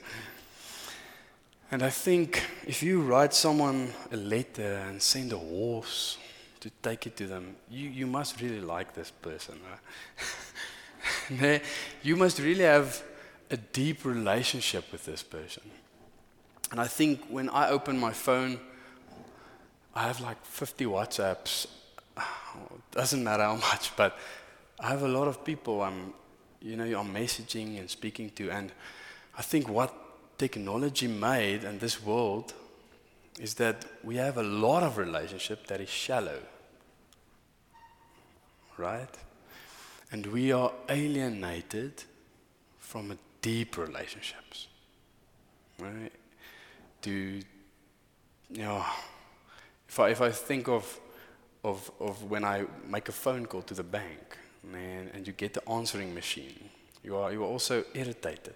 And 1.70 1.82
I 1.82 1.90
think 1.90 2.42
if 2.66 2.82
you 2.82 3.00
write 3.00 3.34
someone 3.34 3.92
a 4.12 4.16
letter 4.16 4.84
and 4.88 5.00
send 5.00 5.32
a 5.32 5.38
horse 5.38 6.18
to 6.60 6.70
take 6.82 7.06
it 7.06 7.16
to 7.16 7.26
them, 7.26 7.56
you, 7.70 7.88
you 7.88 8.06
must 8.06 8.40
really 8.40 8.60
like 8.60 8.94
this 8.94 9.10
person. 9.10 9.58
Right? 11.30 11.62
You 12.02 12.16
must 12.16 12.38
really 12.38 12.64
have 12.64 13.02
a 13.50 13.56
deep 13.56 14.04
relationship 14.04 14.90
with 14.92 15.04
this 15.04 15.22
person. 15.22 15.62
And 16.70 16.80
I 16.80 16.86
think 16.86 17.26
when 17.28 17.48
I 17.50 17.68
open 17.68 17.98
my 17.98 18.12
phone, 18.12 18.58
I 19.94 20.06
have 20.06 20.20
like 20.20 20.44
50 20.44 20.86
WhatsApps. 20.86 21.66
Doesn't 22.90 23.22
matter 23.22 23.42
how 23.42 23.56
much, 23.56 23.94
but 23.96 24.18
I 24.80 24.88
have 24.88 25.02
a 25.02 25.08
lot 25.08 25.28
of 25.28 25.44
people 25.44 25.82
I'm, 25.82 26.12
you 26.60 26.76
know, 26.76 26.84
I'm 26.98 27.12
messaging 27.14 27.78
and 27.78 27.88
speaking 27.88 28.30
to. 28.30 28.50
And 28.50 28.72
I 29.36 29.42
think 29.42 29.68
what 29.68 29.94
technology 30.38 31.08
made 31.08 31.64
in 31.64 31.78
this 31.78 32.02
world 32.02 32.54
is 33.38 33.54
that 33.54 33.84
we 34.02 34.16
have 34.16 34.36
a 34.36 34.42
lot 34.42 34.82
of 34.82 34.98
relationship 34.98 35.66
that 35.66 35.80
is 35.80 35.88
shallow. 35.88 36.38
Right? 38.76 39.08
And 40.10 40.26
we 40.26 40.52
are 40.52 40.72
alienated 40.88 42.04
from 42.78 43.18
deep 43.42 43.76
relationships. 43.76 44.68
Right? 45.78 46.12
To 47.02 47.10
you 47.10 48.62
know, 48.62 48.84
if 49.88 49.98
I 49.98 50.10
if 50.10 50.20
I 50.20 50.30
think 50.30 50.68
of 50.68 51.00
of 51.62 51.90
of 52.00 52.22
when 52.30 52.44
I 52.44 52.66
make 52.88 53.08
a 53.08 53.12
phone 53.12 53.46
call 53.46 53.62
to 53.62 53.74
the 53.74 53.82
bank, 53.82 54.36
man, 54.62 55.10
and 55.12 55.26
you 55.26 55.32
get 55.32 55.54
the 55.54 55.68
answering 55.68 56.14
machine, 56.14 56.70
you 57.02 57.16
are 57.16 57.32
you 57.32 57.42
are 57.42 57.48
also 57.48 57.84
irritated. 57.94 58.54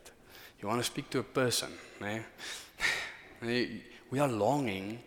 You 0.61 0.67
want 0.67 0.81
to 0.81 0.85
speak 0.85 1.09
to 1.11 1.21
a 1.21 1.23
person, 1.23 1.71
man. 2.01 2.25
We 3.41 4.19
are 4.19 4.29
longing 4.29 4.99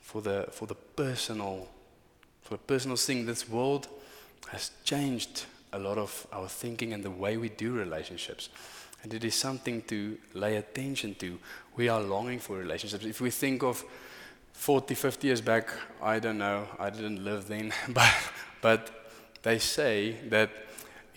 for 0.00 0.20
the 0.20 0.48
for 0.50 0.66
the 0.66 0.74
personal 0.74 1.68
for 2.42 2.54
the 2.54 2.58
personal 2.58 2.96
thing. 2.96 3.24
This 3.24 3.48
world 3.48 3.88
has 4.48 4.70
changed 4.84 5.46
a 5.72 5.78
lot 5.78 5.98
of 5.98 6.26
our 6.32 6.48
thinking 6.48 6.92
and 6.92 7.02
the 7.02 7.10
way 7.10 7.36
we 7.36 7.48
do 7.48 7.72
relationships. 7.72 8.50
And 9.02 9.14
it 9.14 9.24
is 9.24 9.34
something 9.34 9.82
to 9.82 10.18
lay 10.34 10.56
attention 10.56 11.14
to. 11.16 11.38
We 11.76 11.88
are 11.88 12.00
longing 12.00 12.40
for 12.40 12.56
relationships. 12.56 13.04
If 13.04 13.20
we 13.20 13.30
think 13.30 13.62
of 13.62 13.84
40, 14.52 14.94
50 14.94 15.26
years 15.26 15.40
back, 15.40 15.68
I 16.02 16.18
don't 16.18 16.38
know, 16.38 16.66
I 16.78 16.90
didn't 16.90 17.24
live 17.24 17.46
then, 17.46 17.72
but, 17.88 18.12
but 18.60 18.90
they 19.42 19.58
say 19.58 20.16
that 20.30 20.50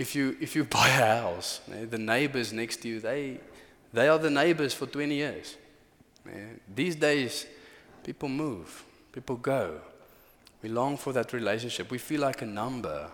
if 0.02 0.16
you, 0.16 0.36
if 0.42 0.56
you 0.56 0.64
buy 0.80 0.90
a 0.90 1.22
house, 1.22 1.62
the 1.68 1.98
neighbors 1.98 2.52
next 2.52 2.78
to 2.82 2.88
you, 2.90 3.00
they, 3.00 3.40
they 3.94 4.08
are 4.08 4.18
the 4.18 4.32
neighbors 4.32 4.74
for 4.74 4.88
20 4.88 5.14
years. 5.14 5.56
These 6.76 6.96
days, 6.96 7.46
people 8.04 8.30
move, 8.30 8.84
people 9.12 9.36
go. 9.36 9.80
We 10.62 10.70
long 10.70 10.98
for 10.98 11.14
that 11.14 11.34
relationship. 11.34 11.90
We 11.90 11.98
feel 11.98 12.22
like 12.22 12.42
a 12.42 12.46
number 12.46 13.10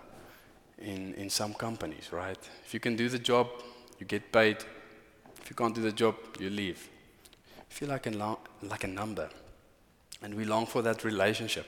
in, 0.80 1.14
in 1.16 1.30
some 1.30 1.54
companies, 1.54 2.10
right? 2.12 2.38
If 2.66 2.74
you 2.74 2.80
can 2.80 2.96
do 2.96 3.08
the 3.08 3.20
job, 3.20 3.48
you 4.00 4.06
get 4.06 4.32
paid. 4.32 4.58
If 5.42 5.50
you 5.50 5.56
can't 5.56 5.74
do 5.74 5.82
the 5.82 5.94
job, 5.94 6.16
you 6.40 6.50
leave. 6.50 6.90
Feel 7.70 7.90
like 7.90 8.08
a, 8.08 8.38
like 8.64 8.84
a 8.84 8.88
number. 8.88 9.30
And 10.22 10.34
we 10.34 10.44
long 10.44 10.66
for 10.66 10.82
that 10.82 11.04
relationship. 11.04 11.66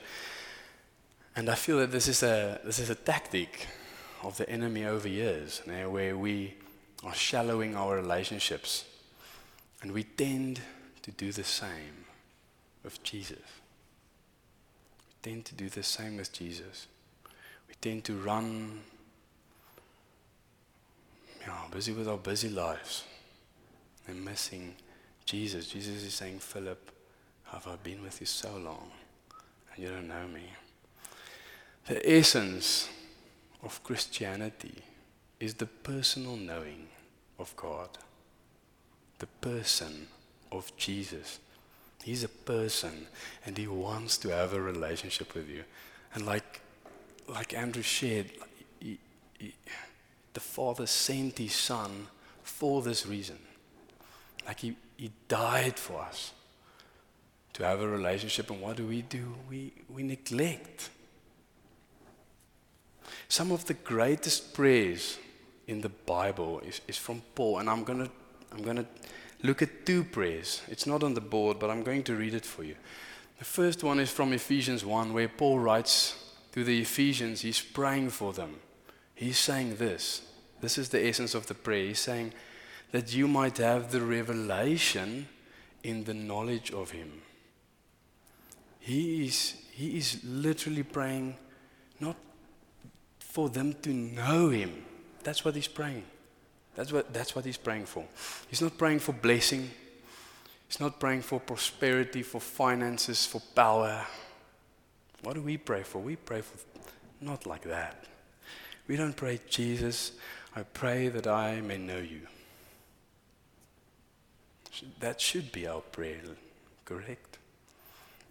And 1.35 1.49
I 1.49 1.55
feel 1.55 1.77
that 1.79 1.91
this 1.91 2.07
is 2.07 2.23
a, 2.23 2.59
this 2.65 2.79
is 2.79 2.89
a 2.89 2.95
tactic 2.95 3.67
of 4.23 4.37
the 4.37 4.49
enemy 4.49 4.85
over 4.85 5.07
years, 5.07 5.61
you 5.65 5.71
know, 5.71 5.89
where 5.89 6.17
we 6.17 6.55
are 7.03 7.13
shallowing 7.13 7.75
our 7.75 7.95
relationships. 7.95 8.85
And 9.81 9.91
we 9.91 10.03
tend 10.03 10.59
to 11.03 11.11
do 11.11 11.31
the 11.31 11.43
same 11.43 12.05
with 12.83 13.01
Jesus. 13.03 13.37
We 15.07 15.31
tend 15.31 15.45
to 15.45 15.55
do 15.55 15.69
the 15.69 15.83
same 15.83 16.17
with 16.17 16.33
Jesus. 16.33 16.87
We 17.67 17.75
tend 17.79 18.03
to 18.05 18.15
run, 18.15 18.81
yeah, 21.41 21.53
busy 21.71 21.93
with 21.93 22.07
our 22.07 22.17
busy 22.17 22.49
lives 22.49 23.05
and 24.07 24.23
missing 24.23 24.75
Jesus. 25.25 25.67
Jesus 25.67 26.03
is 26.03 26.13
saying, 26.13 26.39
Philip, 26.39 26.91
have 27.45 27.67
I 27.67 27.75
been 27.77 28.01
with 28.01 28.19
you 28.19 28.25
so 28.25 28.57
long 28.57 28.91
and 29.73 29.83
you 29.83 29.89
don't 29.89 30.07
know 30.07 30.27
me? 30.27 30.43
The 31.87 32.17
essence 32.17 32.89
of 33.63 33.83
Christianity 33.83 34.75
is 35.39 35.55
the 35.55 35.65
personal 35.65 36.35
knowing 36.35 36.87
of 37.37 37.55
God, 37.55 37.89
the 39.19 39.27
person 39.27 40.07
of 40.51 40.75
Jesus. 40.77 41.39
He's 42.03 42.23
a 42.23 42.29
person 42.29 43.07
and 43.45 43.57
he 43.57 43.67
wants 43.67 44.17
to 44.19 44.29
have 44.29 44.53
a 44.53 44.61
relationship 44.61 45.33
with 45.33 45.49
you. 45.49 45.63
And 46.13 46.25
like, 46.25 46.61
like 47.27 47.53
Andrew 47.53 47.83
shared, 47.83 48.31
he, 48.79 48.97
he, 49.37 49.53
the 50.33 50.39
Father 50.39 50.85
sent 50.85 51.37
his 51.37 51.53
Son 51.53 52.07
for 52.43 52.81
this 52.81 53.05
reason. 53.05 53.37
Like 54.45 54.59
he, 54.61 54.75
he 54.97 55.11
died 55.27 55.77
for 55.77 56.01
us 56.01 56.33
to 57.53 57.65
have 57.65 57.81
a 57.81 57.87
relationship. 57.87 58.49
And 58.49 58.61
what 58.61 58.77
do 58.77 58.87
we 58.87 59.01
do? 59.01 59.35
We, 59.49 59.73
we 59.89 60.03
neglect. 60.03 60.89
Some 63.27 63.51
of 63.51 63.65
the 63.65 63.73
greatest 63.73 64.53
prayers 64.53 65.17
in 65.67 65.81
the 65.81 65.89
Bible 65.89 66.59
is, 66.61 66.81
is 66.87 66.97
from 66.97 67.21
Paul. 67.35 67.59
And 67.59 67.69
I'm 67.69 67.83
going 67.83 68.05
to 68.05 68.11
I'm 68.51 68.63
gonna 68.63 68.85
look 69.43 69.61
at 69.61 69.85
two 69.85 70.03
prayers. 70.03 70.61
It's 70.67 70.87
not 70.87 71.03
on 71.03 71.13
the 71.13 71.21
board, 71.21 71.59
but 71.59 71.69
I'm 71.69 71.83
going 71.83 72.03
to 72.03 72.15
read 72.15 72.33
it 72.33 72.45
for 72.45 72.63
you. 72.63 72.75
The 73.37 73.45
first 73.45 73.83
one 73.83 73.99
is 73.99 74.09
from 74.09 74.33
Ephesians 74.33 74.83
1, 74.83 75.13
where 75.13 75.29
Paul 75.29 75.59
writes 75.59 76.15
to 76.51 76.63
the 76.63 76.81
Ephesians, 76.81 77.41
he's 77.41 77.61
praying 77.61 78.09
for 78.09 78.33
them. 78.33 78.55
He's 79.15 79.37
saying 79.37 79.75
this. 79.77 80.23
This 80.61 80.77
is 80.77 80.89
the 80.89 81.05
essence 81.05 81.35
of 81.35 81.47
the 81.47 81.53
prayer. 81.53 81.87
He's 81.87 81.99
saying 81.99 82.33
that 82.91 83.13
you 83.13 83.27
might 83.27 83.57
have 83.57 83.91
the 83.91 84.01
revelation 84.01 85.27
in 85.83 86.03
the 86.03 86.13
knowledge 86.13 86.71
of 86.71 86.91
Him. 86.91 87.21
He 88.79 89.25
is, 89.27 89.55
he 89.71 89.97
is 89.97 90.21
literally 90.23 90.83
praying 90.83 91.35
for 93.39 93.47
them 93.47 93.73
to 93.81 93.93
know 93.93 94.49
Him. 94.49 94.83
That's 95.23 95.45
what 95.45 95.55
He's 95.55 95.69
praying. 95.69 96.03
That's 96.75 96.91
what, 96.91 97.13
that's 97.13 97.33
what 97.33 97.45
He's 97.45 97.55
praying 97.55 97.85
for. 97.85 98.03
He's 98.49 98.61
not 98.61 98.77
praying 98.77 98.99
for 98.99 99.13
blessing. 99.13 99.71
He's 100.67 100.81
not 100.81 100.99
praying 100.99 101.21
for 101.21 101.39
prosperity, 101.39 102.21
for 102.21 102.41
finances, 102.41 103.25
for 103.25 103.41
power. 103.55 104.05
What 105.23 105.35
do 105.35 105.41
we 105.41 105.55
pray 105.55 105.83
for? 105.83 105.99
We 105.99 106.17
pray 106.17 106.41
for 106.41 106.57
not 107.21 107.45
like 107.45 107.63
that. 107.63 108.03
We 108.89 108.97
don't 108.97 109.15
pray, 109.15 109.39
Jesus, 109.49 110.11
I 110.53 110.63
pray 110.63 111.07
that 111.07 111.25
I 111.25 111.61
may 111.61 111.77
know 111.77 111.99
you. 111.99 112.27
That 114.99 115.21
should 115.21 115.49
be 115.53 115.65
our 115.65 115.81
prayer, 115.81 116.19
correct? 116.83 117.37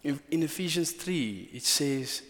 In, 0.03 0.19
in 0.29 0.43
Ephesians 0.43 0.91
3, 0.91 1.49
it 1.53 1.63
says 1.63 2.21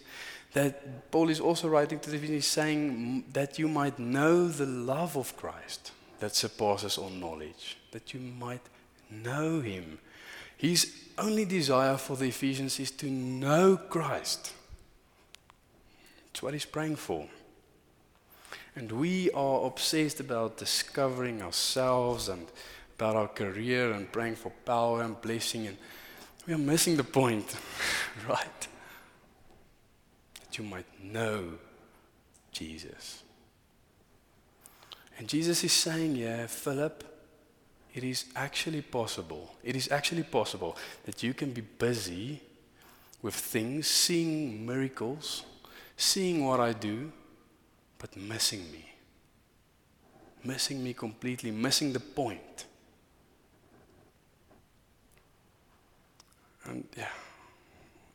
that 0.52 1.10
Paul 1.10 1.28
is 1.28 1.40
also 1.40 1.68
writing 1.68 2.00
to 2.00 2.10
the 2.10 2.16
Ephesians 2.16 2.46
saying 2.46 3.24
that 3.32 3.58
you 3.58 3.68
might 3.68 3.98
know 3.98 4.48
the 4.48 4.66
love 4.66 5.16
of 5.16 5.36
Christ 5.36 5.92
that 6.18 6.34
surpasses 6.34 6.98
all 6.98 7.10
knowledge, 7.10 7.78
that 7.92 8.12
you 8.12 8.20
might 8.20 8.62
know 9.10 9.60
him. 9.60 9.98
His 10.56 10.92
only 11.16 11.44
desire 11.44 11.96
for 11.96 12.16
the 12.16 12.28
Ephesians 12.28 12.78
is 12.80 12.90
to 12.92 13.06
know 13.06 13.76
Christ. 13.76 14.52
It's 16.30 16.42
what 16.42 16.52
he's 16.52 16.64
praying 16.64 16.96
for. 16.96 17.26
And 18.76 18.92
we 18.92 19.30
are 19.32 19.66
obsessed 19.66 20.20
about 20.20 20.56
discovering 20.56 21.42
ourselves 21.42 22.28
and 22.28 22.46
about 22.96 23.16
our 23.16 23.28
career 23.28 23.92
and 23.92 24.10
praying 24.10 24.36
for 24.36 24.50
power 24.64 25.02
and 25.02 25.20
blessing. 25.20 25.66
And 25.66 25.76
we 26.46 26.54
are 26.54 26.58
missing 26.58 26.96
the 26.96 27.04
point, 27.04 27.56
right? 28.28 28.68
You 30.60 30.66
might 30.66 31.02
know 31.02 31.54
Jesus. 32.52 33.22
And 35.16 35.26
Jesus 35.26 35.64
is 35.64 35.72
saying, 35.72 36.16
yeah, 36.16 36.46
Philip, 36.48 37.02
it 37.94 38.04
is 38.04 38.26
actually 38.36 38.82
possible. 38.82 39.54
It 39.64 39.74
is 39.74 39.90
actually 39.90 40.24
possible 40.24 40.76
that 41.06 41.22
you 41.22 41.32
can 41.32 41.52
be 41.52 41.62
busy 41.62 42.42
with 43.22 43.34
things, 43.34 43.86
seeing 43.86 44.66
miracles, 44.66 45.44
seeing 45.96 46.44
what 46.44 46.60
I 46.60 46.74
do, 46.74 47.10
but 47.98 48.14
missing 48.14 48.70
me. 48.70 48.84
Missing 50.44 50.84
me 50.84 50.92
completely, 50.92 51.52
missing 51.52 51.94
the 51.94 52.00
point. 52.00 52.66
And 56.64 56.84
yeah, 56.98 57.08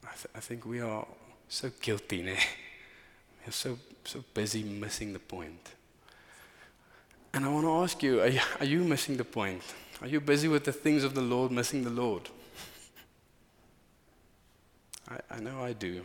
I, 0.04 0.14
th- 0.14 0.36
I 0.36 0.40
think 0.42 0.68
we 0.68 0.80
are 0.80 1.08
so 1.48 1.72
guilty, 1.82 2.24
né? 2.24 2.38
Are 3.46 3.52
so, 3.52 3.78
so 4.04 4.24
busy 4.34 4.64
missing 4.64 5.14
the 5.14 5.20
point. 5.20 5.74
And 7.34 7.46
I 7.46 7.50
want 7.50 7.66
to 7.66 7.72
ask 7.72 8.02
you 8.02 8.22
are, 8.22 8.28
you 8.28 8.40
are 8.60 8.66
you 8.66 8.84
missing 8.84 9.18
the 9.18 9.26
point? 9.26 9.62
Are 10.02 10.08
you 10.08 10.20
busy 10.20 10.48
with 10.48 10.64
the 10.64 10.72
things 10.72 11.04
of 11.04 11.14
the 11.14 11.22
Lord, 11.22 11.52
missing 11.52 11.84
the 11.84 11.90
Lord? 11.90 12.30
I, 15.10 15.36
I 15.36 15.40
know 15.40 15.64
I 15.64 15.74
do. 15.74 16.04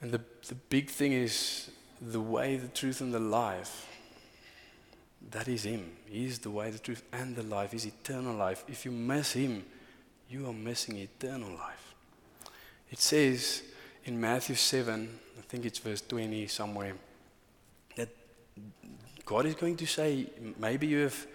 And 0.00 0.12
the, 0.12 0.20
the 0.48 0.54
big 0.54 0.88
thing 0.88 1.12
is 1.12 1.70
the 2.00 2.20
way, 2.20 2.56
the 2.56 2.68
truth, 2.68 3.00
and 3.00 3.12
the 3.12 3.20
life. 3.20 3.86
That 5.30 5.48
is 5.48 5.64
Him. 5.64 5.92
He 6.06 6.26
is 6.26 6.38
the 6.38 6.50
way, 6.50 6.70
the 6.70 6.78
truth, 6.78 7.02
and 7.12 7.36
the 7.36 7.42
life. 7.42 7.72
He's 7.72 7.86
eternal 7.86 8.34
life. 8.34 8.64
If 8.68 8.84
you 8.84 8.90
miss 8.90 9.32
Him, 9.32 9.64
you 10.28 10.46
are 10.46 10.52
missing 10.52 10.96
eternal 10.96 11.50
life. 11.50 11.89
It 12.90 12.98
says 12.98 13.62
in 14.04 14.20
Matthew 14.20 14.56
7, 14.56 15.08
I 15.38 15.42
think 15.42 15.64
it's 15.64 15.78
verse 15.78 16.00
20 16.00 16.46
somewhere, 16.48 16.94
that 17.96 18.08
God 19.24 19.46
is 19.46 19.54
going 19.54 19.76
to 19.76 19.86
say, 19.86 20.26
maybe 20.58 20.88
you 20.88 20.98
have, 21.00 21.26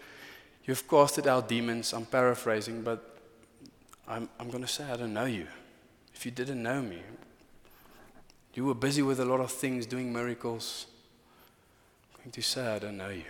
you 0.65 0.73
have 0.73 0.87
casted 0.87 1.27
out 1.27 1.47
demons. 1.47 1.93
I'm 1.93 2.05
paraphrasing, 2.05 2.81
but 2.81 3.17
I'm, 4.07 4.29
I'm 4.39 4.49
going 4.49 4.63
to 4.63 4.69
say, 4.69 4.83
I 4.83 4.97
don't 4.97 5.13
know 5.13 5.25
you. 5.25 5.47
If 6.13 6.25
you 6.25 6.31
didn't 6.31 6.61
know 6.61 6.81
me, 6.81 6.99
you 8.53 8.65
were 8.65 8.73
busy 8.73 9.01
with 9.01 9.19
a 9.19 9.25
lot 9.25 9.39
of 9.39 9.51
things, 9.51 9.85
doing 9.85 10.11
miracles. 10.11 10.87
I'm 12.13 12.23
going 12.23 12.31
to 12.31 12.41
say, 12.41 12.67
I 12.67 12.79
don't 12.79 12.97
know 12.97 13.09
you. 13.09 13.23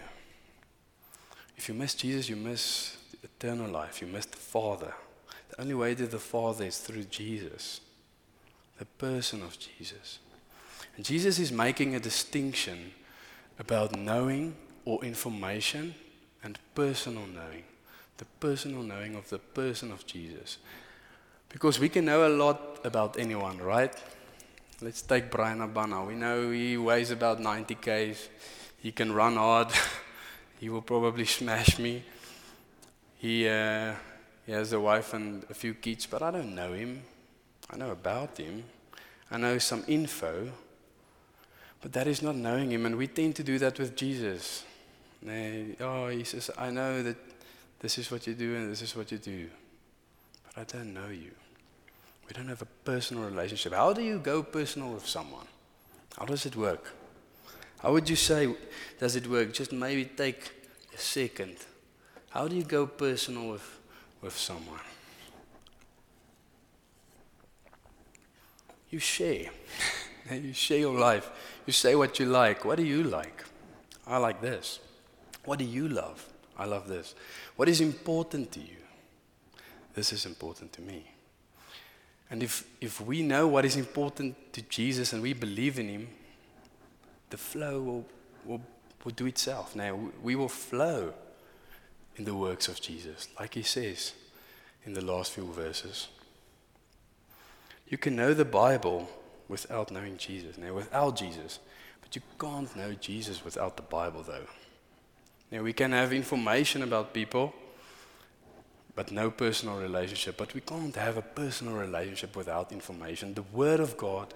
If 1.58 1.70
you 1.70 1.76
miss 1.76 1.96
Jesus, 1.96 2.30
you 2.30 2.36
miss 2.36 2.98
eternal 3.24 3.70
life. 3.70 4.02
You 4.02 4.08
miss 4.08 4.26
the 4.26 4.38
Father. 4.38 4.94
The 5.50 5.62
only 5.62 5.74
way 5.74 5.96
to 5.96 6.06
the 6.08 6.20
Father 6.20 6.66
is 6.66 6.78
through 6.78 7.06
Jesus, 7.06 7.82
the 8.78 8.86
person 8.86 9.42
of 9.42 9.58
Jesus. 9.58 10.20
And 10.96 11.06
Jesus 11.06 11.40
is 11.40 11.52
making 11.52 11.96
a 11.96 12.00
distinction 12.00 12.92
about 13.60 13.98
knowing 13.98 14.56
or 14.86 15.04
information 15.04 15.96
and 16.44 16.60
personal 16.74 17.26
knowing. 17.26 17.64
The 18.18 18.26
personal 18.40 18.84
knowing 18.84 19.16
of 19.16 19.30
the 19.30 19.40
person 19.40 19.92
of 19.92 20.06
Jesus. 20.06 20.58
Because 21.50 21.80
we 21.80 21.90
can 21.90 22.06
know 22.06 22.28
a 22.28 22.30
lot 22.30 22.80
about 22.86 23.20
anyone, 23.20 23.58
right? 23.58 23.94
Let's 24.82 25.02
take 25.02 25.32
Bryan 25.32 25.60
Habana. 25.60 26.04
We 26.04 26.16
know 26.16 26.52
he 26.52 26.78
weighs 26.78 27.12
about 27.12 27.40
90 27.40 27.76
k's. 27.76 28.30
He 28.82 28.92
can 28.92 29.12
run 29.12 29.36
hard. 29.36 29.70
he 30.60 30.70
will 30.70 30.82
probably 30.82 31.26
smash 31.26 31.80
me. 31.80 32.04
He, 33.18 33.48
uh, 33.48 33.94
he 34.46 34.52
has 34.52 34.74
a 34.74 34.80
wife 34.80 35.14
and 35.14 35.46
a 35.50 35.54
few 35.54 35.74
kids, 35.74 36.06
but 36.06 36.22
I 36.22 36.32
don't 36.32 36.54
know 36.54 36.74
him. 36.74 37.02
I 37.72 37.78
know 37.78 37.92
about 37.92 38.38
him. 38.38 38.64
I 39.32 39.38
know 39.38 39.58
some 39.58 39.84
info. 39.88 40.52
But 41.82 41.94
that 41.94 42.08
is 42.08 42.22
not 42.22 42.36
knowing 42.36 42.72
him, 42.72 42.86
and 42.86 42.96
we 42.96 43.08
tend 43.08 43.36
to 43.36 43.44
do 43.44 43.60
that 43.60 43.78
with 43.78 43.96
Jesus. 43.96 44.64
Oh, 45.80 46.08
he 46.08 46.24
says, 46.24 46.50
I 46.58 46.72
know 46.72 47.04
that 47.04 47.18
this 47.80 47.98
is 47.98 48.10
what 48.10 48.26
you 48.26 48.34
do 48.34 48.56
and 48.56 48.72
this 48.72 48.82
is 48.82 48.96
what 48.96 49.12
you 49.12 49.18
do, 49.18 49.48
but 50.46 50.58
I 50.62 50.78
don't 50.78 50.94
know 50.94 51.10
you. 51.10 51.32
We 52.28 52.34
don't 52.34 52.48
have 52.48 52.62
a 52.62 52.68
personal 52.84 53.24
relationship. 53.24 53.74
How 53.74 53.94
do 53.94 54.02
you 54.02 54.18
go 54.18 54.42
personal 54.42 54.94
with 54.94 55.06
someone? 55.06 55.46
How 56.18 56.26
does 56.26 56.46
it 56.46 56.56
work? 56.56 56.94
How 57.80 57.92
would 57.92 58.10
you 58.10 58.16
say, 58.16 58.56
does 59.00 59.16
it 59.16 59.28
work? 59.28 59.54
Just 59.54 59.72
maybe 59.72 60.06
take 60.06 60.52
a 60.94 60.98
second. 60.98 61.58
How 62.30 62.48
do 62.48 62.56
you 62.56 62.64
go 62.64 62.88
personal 62.88 63.52
with, 63.52 63.80
with 64.22 64.36
someone? 64.36 64.80
You 68.96 69.02
share. 69.02 69.50
you 70.32 70.54
share 70.54 70.78
your 70.78 70.98
life. 70.98 71.30
You 71.66 71.74
say 71.74 71.96
what 71.96 72.18
you 72.18 72.28
like. 72.28 72.64
What 72.64 72.78
do 72.78 72.86
you 72.86 73.04
like? 73.04 73.44
I 74.08 74.16
like 74.20 74.40
this. 74.40 74.80
What 75.44 75.60
do 75.60 75.66
you 75.66 75.90
love? 75.90 76.26
I 76.58 76.64
love 76.64 76.88
this. 76.88 77.14
What 77.58 77.68
is 77.68 77.82
important 77.82 78.54
to 78.54 78.62
you? 78.62 78.78
This 79.96 80.14
is 80.14 80.26
important 80.26 80.72
to 80.72 80.82
me. 80.82 81.12
And 82.30 82.42
if, 82.42 82.66
if 82.80 83.02
we 83.02 83.22
know 83.22 83.50
what 83.50 83.66
is 83.66 83.76
important 83.76 84.54
to 84.54 84.62
Jesus 84.62 85.12
and 85.12 85.22
we 85.22 85.34
believe 85.34 85.78
in 85.78 85.90
Him, 85.90 86.08
the 87.32 87.38
flow 87.38 87.82
will, 87.82 88.06
will, 88.46 88.62
will 89.04 89.12
do 89.12 89.26
itself. 89.26 89.76
Now, 89.76 90.00
we 90.24 90.38
will 90.38 90.48
flow 90.48 91.14
in 92.16 92.24
the 92.24 92.34
works 92.34 92.70
of 92.70 92.80
Jesus, 92.80 93.28
like 93.38 93.56
He 93.56 93.64
says 93.64 94.14
in 94.86 94.94
the 94.94 95.04
last 95.04 95.34
few 95.34 95.52
verses. 95.52 96.08
You 97.88 97.98
can 97.98 98.16
know 98.16 98.34
the 98.34 98.46
Bible 98.46 99.10
without 99.48 99.92
knowing 99.92 100.18
Jesus. 100.18 100.58
Now, 100.58 100.74
without 100.74 101.16
Jesus, 101.16 101.60
but 102.02 102.16
you 102.16 102.22
can't 102.40 102.76
know 102.76 102.94
Jesus 102.94 103.44
without 103.44 103.78
the 103.78 103.84
Bible, 103.84 104.24
though. 104.24 104.48
Now, 105.52 105.62
we 105.62 105.74
can 105.74 105.92
have 105.92 106.14
information 106.14 106.82
about 106.82 107.14
people 107.14 107.54
but 108.96 109.12
no 109.12 109.30
personal 109.30 109.78
relationship. 109.78 110.38
But 110.38 110.54
we 110.54 110.62
can't 110.62 110.96
have 110.96 111.18
a 111.18 111.22
personal 111.22 111.76
relationship 111.76 112.36
without 112.36 112.72
information. 112.72 113.34
The 113.34 113.44
Word 113.44 113.82
of 113.82 113.98
God 113.98 114.34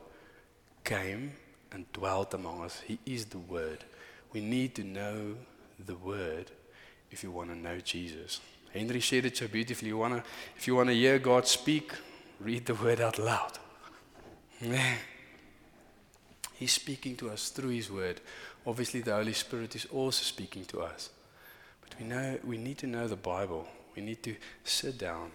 came 0.84 1.34
and 1.72 1.92
dwelt 1.94 2.34
among 2.34 2.64
us. 2.64 2.82
He 2.86 3.00
is 3.06 3.26
the 3.26 3.40
Word. 3.40 3.86
We 4.34 4.42
need 4.42 4.76
to 4.76 4.84
know 4.84 5.36
the 5.84 5.96
Word 5.96 6.52
if 7.10 7.24
you 7.24 7.32
want 7.32 7.50
to 7.50 7.58
know 7.58 7.80
Jesus. 7.80 8.42
Henry 8.74 9.00
shared 9.00 9.26
it 9.26 9.38
so 9.38 9.48
beautifully. 9.48 9.88
You 9.88 9.98
wanna, 9.98 10.24
if 10.56 10.68
you 10.68 10.76
want 10.76 10.90
to 10.90 10.96
hear 10.96 11.18
God 11.18 11.48
speak, 11.48 11.94
read 12.40 12.66
the 12.66 12.76
Word 12.76 13.02
out 13.02 13.20
loud. 13.20 13.60
He's 16.54 16.74
speaking 16.74 17.16
to 17.18 17.30
us 17.30 17.50
through 17.50 17.70
His 17.70 17.92
Word. 17.92 18.22
Obviously, 18.66 19.02
the 19.02 19.14
Holy 19.14 19.34
Spirit 19.34 19.76
is 19.76 19.86
also 19.86 20.24
speaking 20.24 20.66
to 20.66 20.82
us. 20.82 21.10
But 21.82 22.00
we, 22.00 22.06
know, 22.06 22.38
we 22.44 22.58
need 22.58 22.78
to 22.80 22.88
know 22.88 23.08
the 23.08 23.16
Bible. 23.16 23.68
We 23.96 24.02
need 24.02 24.22
to 24.24 24.36
sit 24.64 24.98
down 24.98 25.32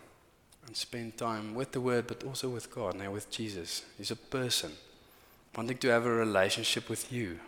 and 0.66 0.76
spend 0.76 1.16
time 1.16 1.54
with 1.54 1.72
the 1.72 1.80
Word, 1.80 2.06
but 2.06 2.24
also 2.24 2.48
with 2.48 2.70
God, 2.70 2.96
now 2.96 3.10
with 3.10 3.30
Jesus. 3.30 3.82
He's 3.96 4.10
a 4.10 4.16
person 4.16 4.72
wanting 5.56 5.78
to 5.78 5.88
have 5.88 6.04
a 6.04 6.10
relationship 6.10 6.88
with 6.88 7.12
you. 7.12 7.38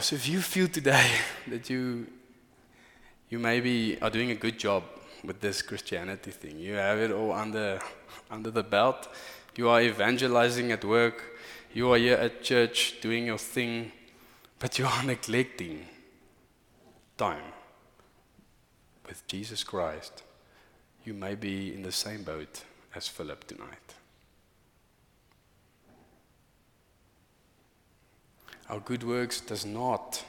So 0.00 0.16
if 0.16 0.28
you 0.28 0.40
feel 0.40 0.66
today 0.68 1.08
that 1.46 1.70
you 1.70 2.06
you 3.30 3.38
maybe 3.38 3.98
are 4.02 4.10
doing 4.10 4.30
a 4.30 4.34
good 4.34 4.58
job 4.58 4.82
with 5.26 5.40
this 5.40 5.62
Christianity 5.62 6.30
thing, 6.30 6.58
you 6.58 6.74
have 6.74 6.98
it 6.98 7.10
all 7.10 7.32
under 7.32 7.80
under 8.30 8.50
the 8.50 8.62
belt, 8.62 9.08
you 9.56 9.68
are 9.68 9.80
evangelizing 9.80 10.72
at 10.72 10.84
work, 10.84 11.38
you 11.72 11.92
are 11.92 11.98
here 11.98 12.16
at 12.16 12.42
church 12.42 13.00
doing 13.00 13.26
your 13.26 13.38
thing, 13.38 13.92
but 14.58 14.78
you 14.78 14.86
are 14.86 15.02
neglecting 15.04 15.86
time 17.16 17.52
with 19.06 19.26
Jesus 19.28 19.62
Christ, 19.62 20.22
you 21.04 21.14
may 21.14 21.34
be 21.34 21.74
in 21.74 21.82
the 21.82 21.92
same 21.92 22.22
boat 22.22 22.62
as 22.94 23.08
Philip 23.08 23.46
tonight. 23.46 23.94
Our 28.70 28.80
good 28.80 29.04
works 29.04 29.40
does 29.40 29.66
not 29.66 30.24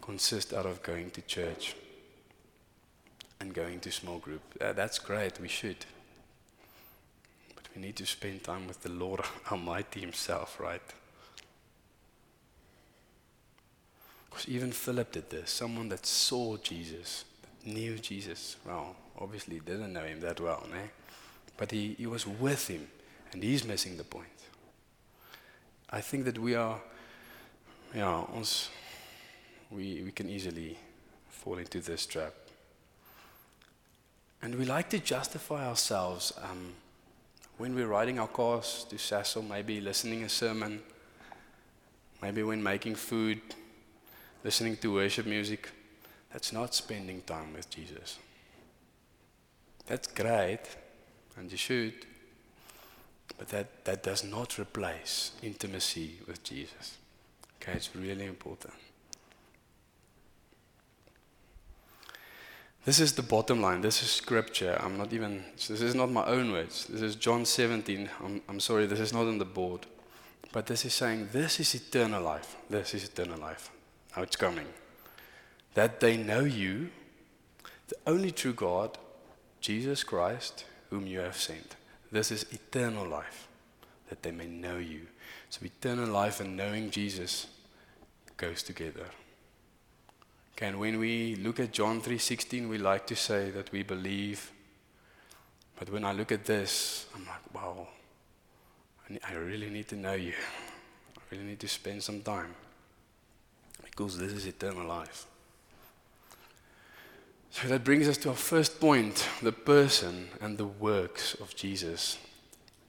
consist 0.00 0.54
out 0.54 0.66
of 0.66 0.82
going 0.82 1.10
to 1.10 1.22
church 1.22 1.74
and 3.44 3.52
going 3.54 3.78
to 3.80 3.92
small 3.92 4.18
group. 4.18 4.40
Uh, 4.58 4.72
that's 4.72 4.98
great, 4.98 5.38
we 5.38 5.48
should. 5.48 5.84
But 7.54 7.68
we 7.74 7.82
need 7.82 7.96
to 7.96 8.06
spend 8.06 8.42
time 8.42 8.66
with 8.66 8.82
the 8.82 8.88
Lord 8.88 9.20
Almighty 9.52 10.00
Himself, 10.00 10.58
right? 10.58 10.80
Because 14.30 14.48
even 14.48 14.72
Philip 14.72 15.12
did 15.12 15.28
this. 15.28 15.50
Someone 15.50 15.90
that 15.90 16.06
saw 16.06 16.56
Jesus, 16.56 17.26
that 17.42 17.70
knew 17.70 17.98
Jesus. 17.98 18.56
Well, 18.66 18.96
obviously 19.18 19.60
didn't 19.60 19.92
know 19.92 20.04
him 20.04 20.20
that 20.20 20.40
well, 20.40 20.66
né? 20.72 20.88
but 21.56 21.70
he, 21.70 21.94
he 21.98 22.06
was 22.06 22.26
with 22.26 22.66
him, 22.68 22.88
and 23.32 23.42
he's 23.42 23.64
missing 23.64 23.96
the 23.96 24.04
point. 24.04 24.26
I 25.90 26.00
think 26.00 26.24
that 26.24 26.38
we 26.38 26.54
are 26.56 26.80
ja, 27.94 28.26
ons 28.34 28.70
we 29.70 30.02
we 30.02 30.10
can 30.10 30.28
easily 30.28 30.76
fall 31.28 31.58
into 31.58 31.80
this 31.80 32.06
trap. 32.06 32.43
And 34.44 34.56
we 34.56 34.66
like 34.66 34.90
to 34.90 34.98
justify 34.98 35.66
ourselves 35.66 36.34
um, 36.42 36.74
when 37.56 37.74
we're 37.74 37.86
riding 37.86 38.18
our 38.18 38.28
cars 38.28 38.84
to 38.90 38.98
Cecil, 38.98 39.40
maybe 39.40 39.80
listening 39.80 40.22
a 40.22 40.28
sermon, 40.28 40.82
maybe 42.20 42.42
when 42.42 42.62
making 42.62 42.96
food, 42.96 43.40
listening 44.44 44.76
to 44.76 44.92
worship 44.92 45.24
music. 45.24 45.70
That's 46.30 46.52
not 46.52 46.74
spending 46.74 47.22
time 47.22 47.54
with 47.54 47.70
Jesus. 47.70 48.18
That's 49.86 50.08
great, 50.08 50.60
and 51.38 51.50
you 51.50 51.56
should, 51.56 51.94
but 53.38 53.48
that, 53.48 53.86
that 53.86 54.02
does 54.02 54.24
not 54.24 54.58
replace 54.58 55.30
intimacy 55.42 56.18
with 56.28 56.44
Jesus. 56.44 56.98
Okay, 57.62 57.72
it's 57.72 57.96
really 57.96 58.26
important. 58.26 58.74
This 62.84 63.00
is 63.00 63.14
the 63.14 63.22
bottom 63.22 63.62
line. 63.62 63.80
This 63.80 64.02
is 64.02 64.10
scripture. 64.10 64.78
I'm 64.78 64.98
not 64.98 65.14
even, 65.14 65.42
this 65.56 65.80
is 65.80 65.94
not 65.94 66.10
my 66.10 66.24
own 66.26 66.52
words. 66.52 66.86
This 66.86 67.00
is 67.00 67.16
John 67.16 67.46
17. 67.46 68.10
I'm, 68.22 68.42
I'm 68.46 68.60
sorry, 68.60 68.84
this 68.84 69.00
is 69.00 69.12
not 69.12 69.26
on 69.26 69.38
the 69.38 69.46
board. 69.46 69.86
But 70.52 70.66
this 70.66 70.84
is 70.84 70.92
saying, 70.92 71.30
this 71.32 71.60
is 71.60 71.74
eternal 71.74 72.22
life. 72.22 72.56
This 72.68 72.92
is 72.92 73.04
eternal 73.04 73.38
life. 73.38 73.70
Now 74.14 74.22
it's 74.22 74.36
coming. 74.36 74.66
That 75.72 76.00
they 76.00 76.18
know 76.18 76.40
you, 76.40 76.90
the 77.88 77.96
only 78.06 78.30
true 78.30 78.52
God, 78.52 78.98
Jesus 79.62 80.04
Christ, 80.04 80.66
whom 80.90 81.06
you 81.06 81.20
have 81.20 81.36
sent. 81.38 81.76
This 82.12 82.30
is 82.30 82.44
eternal 82.52 83.08
life, 83.08 83.48
that 84.10 84.22
they 84.22 84.30
may 84.30 84.46
know 84.46 84.76
you. 84.76 85.06
So 85.48 85.64
eternal 85.64 86.08
life 86.08 86.40
and 86.40 86.54
knowing 86.54 86.90
Jesus 86.90 87.46
goes 88.36 88.62
together. 88.62 89.06
And 90.60 90.78
when 90.78 90.98
we 90.98 91.36
look 91.36 91.60
at 91.60 91.72
John 91.72 92.00
3:16, 92.00 92.68
we 92.68 92.78
like 92.78 93.06
to 93.08 93.16
say 93.16 93.50
that 93.50 93.72
we 93.72 93.82
believe. 93.82 94.50
But 95.76 95.90
when 95.90 96.04
I 96.04 96.12
look 96.12 96.30
at 96.32 96.44
this, 96.44 97.06
I'm 97.14 97.26
like, 97.26 97.54
wow, 97.54 97.88
I 99.28 99.34
really 99.34 99.68
need 99.68 99.88
to 99.88 99.96
know 99.96 100.14
you. 100.14 100.34
I 101.16 101.20
really 101.30 101.44
need 101.44 101.60
to 101.60 101.68
spend 101.68 102.02
some 102.02 102.22
time. 102.22 102.54
Because 103.82 104.16
this 104.18 104.32
is 104.32 104.46
eternal 104.46 104.86
life. 104.86 105.26
So 107.50 107.68
that 107.68 107.84
brings 107.84 108.08
us 108.08 108.16
to 108.18 108.30
our 108.30 108.36
first 108.36 108.80
point 108.80 109.28
the 109.42 109.52
person 109.52 110.28
and 110.40 110.58
the 110.58 110.66
works 110.66 111.34
of 111.34 111.54
Jesus. 111.54 112.18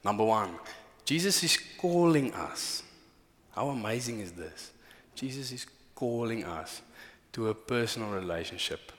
Number 0.04 0.24
one, 0.24 0.58
Jesus 1.04 1.42
is 1.42 1.58
calling 1.78 2.32
us. 2.34 2.82
How 3.52 3.68
amazing 3.68 4.20
is 4.20 4.32
this? 4.32 4.72
Jesus 5.14 5.52
is 5.52 5.66
calling 5.94 6.44
us 6.44 6.82
to 7.36 7.48
a 7.48 7.54
personal 7.54 8.08
relationship 8.08 8.92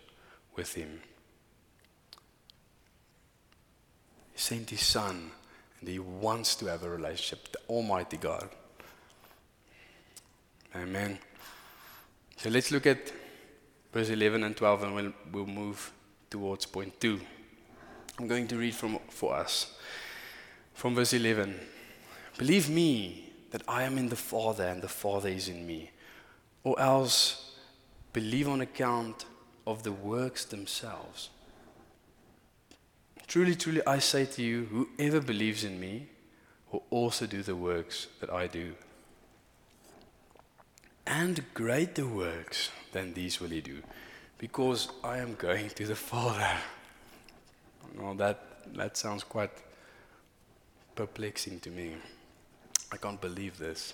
with 0.56 0.76
Him. 0.76 1.02
He 4.32 4.40
sent 4.40 4.70
His 4.70 4.82
Son, 4.82 5.32
and 5.80 5.90
He 5.90 5.98
wants 5.98 6.56
to 6.58 6.68
have 6.68 6.84
a 6.84 6.90
relationship 6.90 7.40
with 7.42 7.54
the 7.54 7.68
Almighty 7.68 8.18
God. 8.18 8.48
Amen. 10.76 11.18
So 12.36 12.52
let's 12.52 12.70
look 12.70 12.86
at 12.86 13.12
verse 13.92 14.10
11 14.10 14.44
and 14.44 14.56
12, 14.56 14.84
and 14.84 14.94
we'll, 14.94 15.14
we'll 15.32 15.48
move 15.48 15.92
towards 16.30 16.68
point 16.68 17.02
2. 17.02 17.20
I'm 18.20 18.28
going 18.28 18.48
to 18.50 18.56
read 18.56 18.76
from, 18.76 19.00
for 19.10 19.34
us 19.34 19.74
from 20.76 20.94
verse 20.94 21.14
11. 21.14 21.60
Believe 22.38 22.70
me 22.70 23.34
that 23.50 23.64
I 23.68 23.82
am 23.82 23.98
in 23.98 24.10
the 24.10 24.16
Father, 24.16 24.66
and 24.66 24.84
the 24.84 24.88
Father 24.88 25.30
is 25.30 25.50
in 25.50 25.66
me 25.66 25.90
or 26.64 26.80
else 26.80 27.47
believe 28.14 28.48
on 28.48 28.62
account 28.62 29.26
of 29.66 29.84
the 29.84 29.92
works 29.92 30.46
themselves. 30.46 31.30
Truly, 33.28 33.56
truly, 33.56 33.82
I 33.86 34.00
say 34.00 34.26
to 34.26 34.42
you, 34.42 34.88
whoever 34.98 35.20
believes 35.20 35.64
in 35.64 35.80
me 35.80 36.08
will 36.72 36.84
also 36.90 37.26
do 37.26 37.44
the 37.44 37.56
works 37.56 38.08
that 38.22 38.30
I 38.30 38.48
do. 38.48 38.74
And 41.06 41.44
greater 41.54 42.06
works 42.06 42.70
than 42.92 43.14
these 43.14 43.40
will 43.40 43.50
he 43.50 43.62
do, 43.62 43.82
because 44.38 44.90
I 45.04 45.20
am 45.20 45.36
going 45.36 45.70
to 45.72 45.86
the 45.86 45.96
Father. 45.96 46.58
Well, 47.98 48.14
that, 48.16 48.74
that 48.76 48.98
sounds 48.98 49.24
quite 49.24 49.52
perplexing 50.96 51.60
to 51.62 51.70
me. 51.70 51.96
I 52.92 52.98
can't 52.98 53.20
believe 53.20 53.58
this. 53.58 53.94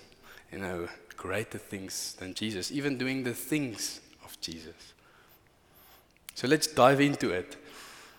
You 0.52 0.58
know, 0.58 0.88
greater 1.16 1.58
things 1.58 2.14
than 2.18 2.34
Jesus, 2.34 2.70
even 2.70 2.98
doing 2.98 3.24
the 3.24 3.34
things 3.34 4.00
of 4.24 4.40
Jesus. 4.40 4.94
So 6.34 6.48
let's 6.48 6.66
dive 6.66 7.00
into 7.00 7.30
it. 7.30 7.56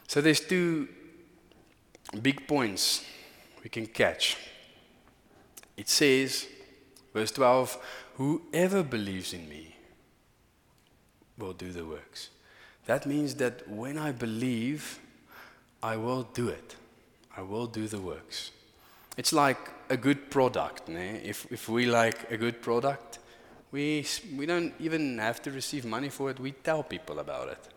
So 0.07 0.21
there's 0.21 0.39
two 0.39 0.87
big 2.21 2.47
points 2.47 3.03
we 3.63 3.69
can 3.69 3.87
catch. 3.87 4.37
It 5.75 5.89
says, 5.89 6.47
verse 7.13 7.31
12, 7.31 7.77
whoever 8.15 8.83
believes 8.83 9.33
in 9.33 9.49
me 9.49 9.75
will 11.37 11.53
do 11.53 11.71
the 11.71 11.83
works. 11.83 12.29
That 12.85 13.05
means 13.05 13.35
that 13.35 13.67
when 13.67 13.97
I 13.97 14.11
believe, 14.11 14.99
I 15.81 15.97
will 15.97 16.23
do 16.23 16.47
it. 16.47 16.75
I 17.35 17.41
will 17.41 17.67
do 17.67 17.87
the 17.87 17.99
works. 17.99 18.51
It's 19.17 19.33
like 19.33 19.57
a 19.89 19.97
good 19.97 20.29
product. 20.29 20.87
Ne? 20.87 21.21
If, 21.23 21.51
if 21.51 21.67
we 21.67 21.85
like 21.85 22.31
a 22.31 22.37
good 22.37 22.61
product, 22.61 23.19
we, 23.71 24.05
we 24.35 24.45
don't 24.45 24.73
even 24.79 25.17
have 25.17 25.41
to 25.43 25.51
receive 25.51 25.85
money 25.85 26.09
for 26.09 26.29
it. 26.29 26.39
We 26.39 26.51
tell 26.51 26.83
people 26.83 27.19
about 27.19 27.49
it. 27.49 27.67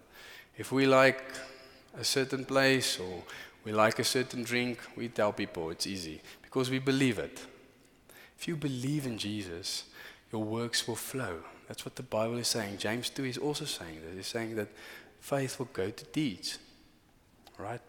If 0.56 0.72
we 0.72 0.86
like 0.86 1.22
a 1.98 2.04
certain 2.04 2.44
place 2.44 2.98
or 2.98 3.22
we 3.64 3.72
like 3.72 3.98
a 3.98 4.04
certain 4.04 4.44
drink, 4.44 4.78
we 4.96 5.08
tell 5.08 5.32
people 5.32 5.70
it's 5.70 5.86
easy 5.86 6.20
because 6.42 6.70
we 6.70 6.78
believe 6.78 7.18
it. 7.18 7.40
If 8.38 8.46
you 8.46 8.56
believe 8.56 9.06
in 9.06 9.18
Jesus, 9.18 9.84
your 10.32 10.44
works 10.44 10.86
will 10.86 10.96
flow. 10.96 11.38
That's 11.66 11.84
what 11.84 11.96
the 11.96 12.02
Bible 12.02 12.38
is 12.38 12.48
saying. 12.48 12.78
James 12.78 13.10
2 13.10 13.24
is 13.24 13.38
also 13.38 13.64
saying 13.64 14.00
that. 14.04 14.14
He's 14.14 14.26
saying 14.26 14.56
that 14.56 14.68
faith 15.20 15.58
will 15.58 15.68
go 15.72 15.90
to 15.90 16.04
deeds. 16.06 16.58
Right? 17.58 17.80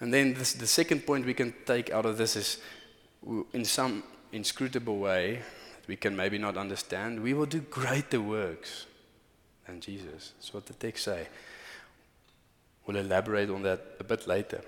And 0.00 0.12
then 0.12 0.34
this, 0.34 0.54
the 0.54 0.66
second 0.66 1.06
point 1.06 1.26
we 1.26 1.34
can 1.34 1.54
take 1.66 1.90
out 1.90 2.06
of 2.06 2.16
this 2.16 2.36
is, 2.36 2.58
in 3.52 3.64
some 3.64 4.02
inscrutable 4.32 4.98
way, 4.98 5.42
we 5.90 5.96
can 5.96 6.14
maybe 6.14 6.38
not 6.38 6.56
understand, 6.56 7.20
we 7.20 7.34
will 7.34 7.46
do 7.46 7.58
greater 7.62 8.20
works 8.20 8.86
than 9.66 9.80
Jesus. 9.80 10.34
That's 10.36 10.54
what 10.54 10.64
the 10.66 10.72
text 10.74 11.02
say. 11.02 11.26
We'll 12.86 12.98
elaborate 12.98 13.50
on 13.50 13.62
that 13.62 13.96
a 13.98 14.04
bit 14.04 14.28
later. 14.28 14.60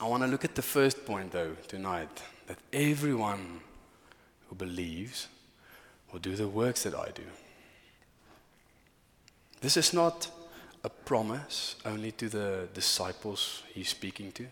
I 0.00 0.08
want 0.08 0.24
to 0.24 0.26
look 0.26 0.44
at 0.44 0.56
the 0.56 0.62
first 0.62 1.06
point 1.06 1.30
though 1.30 1.54
tonight 1.68 2.08
that 2.48 2.58
everyone 2.72 3.60
who 4.48 4.56
believes 4.56 5.28
will 6.10 6.18
do 6.18 6.34
the 6.34 6.48
works 6.48 6.82
that 6.82 6.96
I 6.96 7.10
do. 7.14 7.28
This 9.60 9.76
is 9.76 9.92
not 9.94 10.28
a 10.82 10.88
promise 10.88 11.76
only 11.84 12.10
to 12.10 12.28
the 12.28 12.68
disciples 12.74 13.62
he's 13.72 13.90
speaking 13.90 14.32
to. 14.32 14.46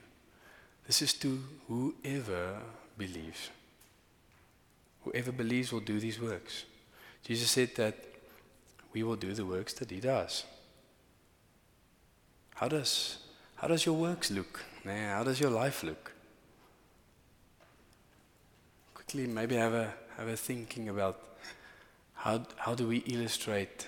This 0.87 1.03
is 1.03 1.15
to 1.15 1.43
whoever 1.67 2.61
believes. 2.97 3.51
Whoever 5.09 5.33
believes 5.33 5.73
will 5.73 5.81
do 5.81 5.99
these 5.99 6.21
works. 6.21 6.65
Jesus 7.25 7.51
said 7.51 7.75
that 7.77 7.97
we 8.93 9.03
will 9.03 9.17
do 9.17 9.33
the 9.33 9.47
works 9.47 9.73
that 9.75 9.91
he 9.91 10.01
does. 10.01 10.45
How 12.57 12.69
does, 12.69 13.19
how 13.57 13.69
does 13.69 13.87
your 13.87 13.95
works 13.95 14.31
look? 14.31 14.65
How 14.85 15.25
does 15.25 15.41
your 15.41 15.51
life 15.51 15.83
look? 15.83 16.13
Quickly, 18.93 19.27
maybe 19.27 19.55
have 19.57 19.73
a, 19.73 19.95
have 20.19 20.29
a 20.29 20.37
thinking 20.37 20.91
about 20.91 21.19
how, 22.13 22.45
how 22.57 22.75
do 22.75 22.87
we 22.87 22.99
illustrate 22.99 23.87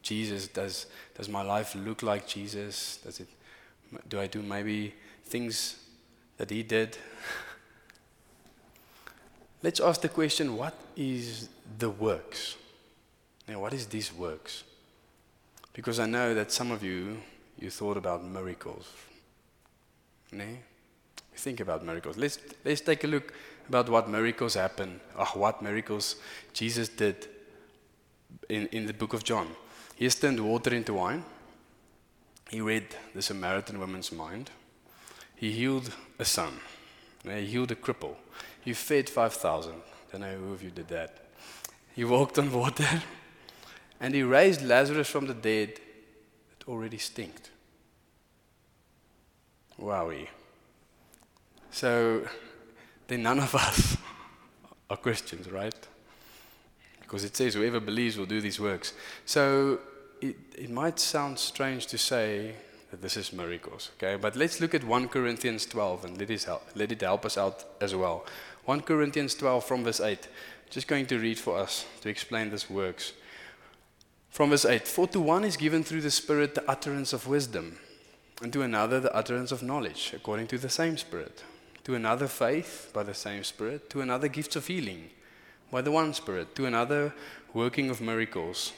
Jesus? 0.00 0.48
Does, 0.48 0.86
does 1.14 1.28
my 1.28 1.42
life 1.42 1.74
look 1.74 2.02
like 2.02 2.26
Jesus? 2.26 3.00
Does 3.04 3.20
it, 3.20 3.28
do 4.08 4.18
I 4.18 4.28
do 4.28 4.40
maybe 4.40 4.94
things 5.26 5.76
that 6.38 6.48
he 6.48 6.62
did? 6.62 6.96
Let's 9.62 9.80
ask 9.80 10.00
the 10.00 10.08
question 10.08 10.56
what 10.56 10.74
is 10.96 11.48
the 11.78 11.90
works? 11.90 12.56
Now, 13.48 13.60
what 13.60 13.72
is 13.72 13.86
these 13.86 14.12
works? 14.12 14.64
Because 15.72 15.98
I 15.98 16.06
know 16.06 16.34
that 16.34 16.52
some 16.52 16.70
of 16.70 16.82
you, 16.82 17.18
you 17.58 17.70
thought 17.70 17.96
about 17.96 18.24
miracles. 18.24 18.88
No? 20.32 20.44
You 20.44 21.38
think 21.38 21.60
about 21.60 21.84
miracles. 21.84 22.16
Let's, 22.16 22.38
let's 22.64 22.80
take 22.80 23.04
a 23.04 23.06
look 23.06 23.32
about 23.68 23.88
what 23.88 24.08
miracles 24.08 24.54
happen, 24.54 25.00
or 25.16 25.22
ah, 25.22 25.32
what 25.34 25.62
miracles 25.62 26.16
Jesus 26.52 26.88
did 26.88 27.28
in, 28.48 28.66
in 28.68 28.86
the 28.86 28.92
book 28.92 29.12
of 29.12 29.24
John. 29.24 29.48
He 29.94 30.04
has 30.04 30.14
turned 30.14 30.40
water 30.40 30.74
into 30.74 30.94
wine. 30.94 31.24
He 32.50 32.60
read 32.60 32.86
the 33.14 33.22
Samaritan 33.22 33.78
woman's 33.78 34.12
mind. 34.12 34.50
He 35.36 35.52
healed 35.52 35.92
a 36.18 36.24
son. 36.24 36.54
He 37.24 37.46
healed 37.46 37.70
a 37.70 37.76
cripple. 37.76 38.16
He 38.62 38.72
fed 38.72 39.08
5,000. 39.08 39.74
Don't 40.10 40.20
know 40.20 40.36
who 40.36 40.52
of 40.52 40.62
you 40.62 40.70
did 40.70 40.88
that. 40.88 41.16
He 41.94 42.04
walked 42.04 42.38
on 42.38 42.52
water. 42.52 43.02
And 44.00 44.16
he 44.16 44.24
raised 44.24 44.62
Lazarus 44.62 45.08
from 45.08 45.28
the 45.28 45.34
dead 45.34 45.74
that 46.48 46.66
already 46.66 46.98
stinked. 46.98 47.50
Wowie. 49.80 50.26
So, 51.70 52.26
then 53.06 53.22
none 53.22 53.38
of 53.38 53.54
us 53.54 53.96
are 54.90 54.96
Christians, 54.96 55.48
right? 55.48 55.88
Because 57.00 57.22
it 57.22 57.36
says 57.36 57.54
whoever 57.54 57.78
believes 57.78 58.18
will 58.18 58.26
do 58.26 58.40
these 58.40 58.58
works. 58.58 58.92
So, 59.24 59.78
it, 60.20 60.36
it 60.58 60.70
might 60.70 60.98
sound 60.98 61.38
strange 61.38 61.86
to 61.86 61.96
say 61.96 62.56
that 62.90 63.00
this 63.00 63.16
is 63.16 63.32
miracles, 63.32 63.90
okay? 63.96 64.16
But 64.16 64.36
let's 64.36 64.60
look 64.60 64.74
at 64.74 64.84
1 64.84 65.08
Corinthians 65.08 65.64
12 65.66 66.04
and 66.04 66.18
let 66.18 66.28
it 66.28 66.44
help, 66.44 66.62
let 66.74 66.92
it 66.92 67.00
help 67.00 67.24
us 67.24 67.38
out 67.38 67.64
as 67.80 67.94
well. 67.94 68.26
1 68.64 68.82
Corinthians 68.82 69.34
12 69.34 69.64
from 69.64 69.84
verse 69.84 70.00
8. 70.00 70.28
Just 70.70 70.88
going 70.88 71.06
to 71.06 71.18
read 71.18 71.38
for 71.38 71.58
us 71.58 71.86
to 72.00 72.08
explain 72.08 72.50
this 72.50 72.70
works. 72.70 73.12
From 74.30 74.50
verse 74.50 74.64
8 74.64 74.86
For 74.88 75.06
to 75.08 75.20
one 75.20 75.44
is 75.44 75.56
given 75.56 75.84
through 75.84 76.00
the 76.00 76.10
Spirit 76.10 76.54
the 76.54 76.70
utterance 76.70 77.12
of 77.12 77.26
wisdom, 77.26 77.78
and 78.40 78.52
to 78.52 78.62
another 78.62 79.00
the 79.00 79.14
utterance 79.14 79.52
of 79.52 79.62
knowledge, 79.62 80.12
according 80.14 80.46
to 80.48 80.58
the 80.58 80.68
same 80.68 80.96
Spirit. 80.96 81.42
To 81.84 81.94
another 81.94 82.28
faith 82.28 82.90
by 82.92 83.02
the 83.02 83.14
same 83.14 83.44
Spirit. 83.44 83.90
To 83.90 84.00
another 84.00 84.28
gifts 84.28 84.56
of 84.56 84.66
healing 84.66 85.10
by 85.70 85.82
the 85.82 85.90
one 85.90 86.14
Spirit. 86.14 86.54
To 86.54 86.66
another 86.66 87.12
working 87.52 87.90
of 87.90 88.00
miracles 88.00 88.72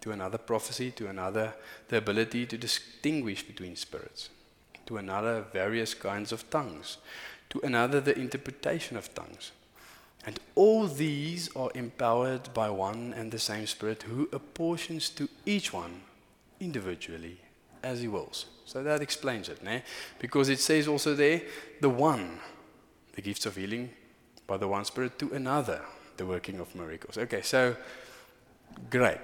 to 0.00 0.12
another 0.12 0.38
prophecy, 0.38 0.90
to 0.92 1.08
another 1.08 1.54
the 1.88 1.98
ability 1.98 2.46
to 2.46 2.58
distinguish 2.58 3.42
between 3.42 3.76
spirits, 3.76 4.30
to 4.86 4.96
another 4.96 5.44
various 5.52 5.94
kinds 5.94 6.32
of 6.32 6.48
tongues, 6.50 6.98
to 7.50 7.60
another 7.62 8.00
the 8.00 8.18
interpretation 8.18 8.96
of 8.96 9.14
tongues. 9.14 9.52
And 10.26 10.38
all 10.54 10.86
these 10.86 11.54
are 11.56 11.70
empowered 11.74 12.52
by 12.52 12.68
one 12.70 13.14
and 13.16 13.32
the 13.32 13.38
same 13.38 13.66
Spirit 13.66 14.02
who 14.04 14.28
apportions 14.32 15.08
to 15.10 15.28
each 15.46 15.72
one 15.72 16.02
individually 16.60 17.40
as 17.82 18.00
he 18.00 18.08
wills. 18.08 18.46
So 18.66 18.82
that 18.82 19.00
explains 19.00 19.48
it, 19.48 19.64
né? 19.64 19.82
because 20.18 20.48
it 20.48 20.60
says 20.60 20.86
also 20.86 21.14
there, 21.14 21.42
the 21.80 21.88
one, 21.88 22.38
the 23.14 23.22
gifts 23.22 23.46
of 23.46 23.56
healing 23.56 23.90
by 24.46 24.58
the 24.58 24.68
one 24.68 24.84
Spirit, 24.84 25.18
to 25.18 25.32
another, 25.32 25.82
the 26.16 26.26
working 26.26 26.60
of 26.60 26.74
miracles. 26.74 27.16
Okay, 27.16 27.40
so 27.40 27.74
great 28.90 29.20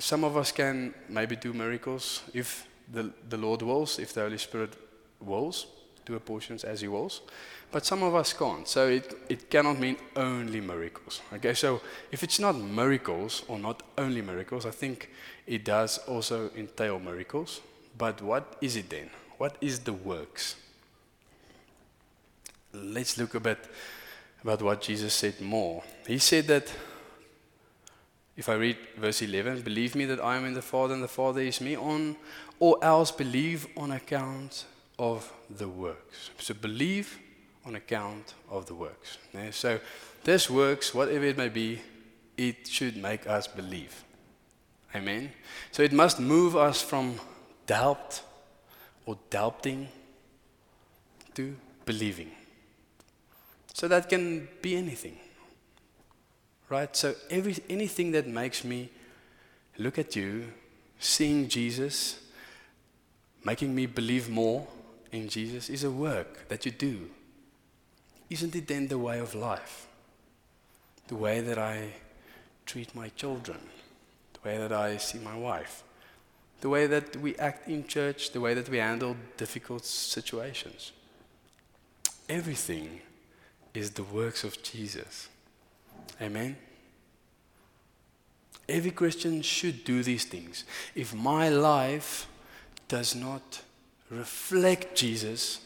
some 0.00 0.24
of 0.24 0.36
us 0.36 0.50
can 0.50 0.94
maybe 1.08 1.36
do 1.36 1.52
miracles 1.52 2.22
if 2.32 2.66
the, 2.90 3.12
the 3.28 3.36
Lord 3.36 3.62
wills, 3.62 3.98
if 3.98 4.12
the 4.12 4.22
Holy 4.22 4.38
Spirit 4.38 4.74
wills, 5.20 5.66
do 6.10 6.18
portions 6.20 6.64
as 6.64 6.80
He 6.80 6.88
wills. 6.88 7.22
But 7.70 7.86
some 7.86 8.02
of 8.02 8.14
us 8.14 8.32
can't. 8.32 8.66
So 8.66 8.88
it, 8.88 9.14
it 9.28 9.50
cannot 9.50 9.78
mean 9.78 9.96
only 10.16 10.60
miracles. 10.60 11.20
Okay, 11.32 11.54
so 11.54 11.80
if 12.10 12.22
it's 12.22 12.38
not 12.38 12.56
miracles 12.56 13.44
or 13.48 13.58
not 13.58 13.82
only 13.96 14.22
miracles, 14.22 14.66
I 14.66 14.70
think 14.70 15.10
it 15.46 15.64
does 15.64 15.98
also 15.98 16.50
entail 16.56 16.98
miracles. 16.98 17.60
But 17.96 18.22
what 18.22 18.56
is 18.60 18.76
it 18.76 18.90
then? 18.90 19.10
What 19.38 19.56
is 19.60 19.80
the 19.80 19.92
works? 19.92 20.56
Let's 22.72 23.18
look 23.18 23.34
a 23.34 23.40
bit 23.40 23.58
about 24.42 24.62
what 24.62 24.80
Jesus 24.80 25.14
said 25.14 25.40
more. 25.40 25.82
He 26.06 26.18
said 26.18 26.46
that 26.46 26.72
if 28.36 28.48
I 28.48 28.54
read 28.54 28.78
verse 28.96 29.22
11, 29.22 29.62
believe 29.62 29.94
me 29.94 30.06
that 30.06 30.20
I 30.20 30.36
am 30.36 30.46
in 30.46 30.54
the 30.54 30.62
Father 30.62 30.94
and 30.94 31.02
the 31.02 31.08
Father 31.08 31.40
is 31.42 31.60
me, 31.60 31.76
on, 31.76 32.16
or 32.58 32.78
else 32.82 33.10
believe 33.10 33.66
on 33.76 33.90
account 33.92 34.64
of 35.00 35.32
the 35.48 35.68
works. 35.68 36.30
So 36.38 36.54
believe 36.54 37.18
on 37.64 37.74
account 37.74 38.34
of 38.50 38.66
the 38.66 38.74
works. 38.74 39.18
Okay? 39.34 39.50
So 39.50 39.80
this 40.24 40.50
works, 40.50 40.94
whatever 40.94 41.24
it 41.24 41.36
may 41.36 41.48
be, 41.48 41.80
it 42.36 42.66
should 42.66 42.96
make 42.96 43.26
us 43.26 43.46
believe. 43.46 44.04
Amen. 44.94 45.32
So 45.72 45.82
it 45.82 45.92
must 45.92 46.20
move 46.20 46.56
us 46.56 46.82
from 46.82 47.14
doubt 47.66 48.20
or 49.06 49.18
doubting 49.30 49.88
to 51.34 51.56
believing. 51.86 52.30
So 53.72 53.88
that 53.88 54.08
can 54.08 54.48
be 54.60 54.76
anything 54.76 55.16
right? 56.70 56.96
So 56.96 57.14
every, 57.28 57.56
anything 57.68 58.12
that 58.12 58.26
makes 58.26 58.64
me 58.64 58.88
look 59.76 59.98
at 59.98 60.16
you, 60.16 60.44
seeing 60.98 61.48
Jesus, 61.48 62.20
making 63.44 63.74
me 63.74 63.86
believe 63.86 64.30
more 64.30 64.66
in 65.12 65.28
Jesus 65.28 65.68
is 65.68 65.84
a 65.84 65.90
work 65.90 66.48
that 66.48 66.64
you 66.64 66.72
do. 66.72 67.10
Isn't 68.28 68.54
it 68.54 68.68
then 68.68 68.88
the 68.88 68.98
way 68.98 69.18
of 69.18 69.34
life? 69.34 69.86
The 71.08 71.16
way 71.16 71.40
that 71.40 71.58
I 71.58 71.94
treat 72.64 72.94
my 72.94 73.08
children, 73.10 73.58
the 74.34 74.48
way 74.48 74.58
that 74.58 74.72
I 74.72 74.96
see 74.96 75.18
my 75.18 75.36
wife, 75.36 75.82
the 76.60 76.68
way 76.68 76.86
that 76.86 77.16
we 77.16 77.36
act 77.36 77.68
in 77.68 77.86
church, 77.86 78.30
the 78.30 78.40
way 78.40 78.54
that 78.54 78.68
we 78.68 78.78
handle 78.78 79.16
difficult 79.36 79.84
situations. 79.84 80.92
Everything 82.28 83.00
is 83.74 83.90
the 83.90 84.04
works 84.04 84.44
of 84.44 84.62
Jesus. 84.62 85.28
Amen. 86.22 86.56
Every 88.68 88.92
Christian 88.92 89.42
should 89.42 89.84
do 89.84 90.04
these 90.04 90.24
things. 90.24 90.64
If 90.94 91.12
my 91.12 91.48
life 91.48 92.28
does 92.86 93.16
not 93.16 93.62
reflect 94.10 94.96
Jesus, 94.96 95.60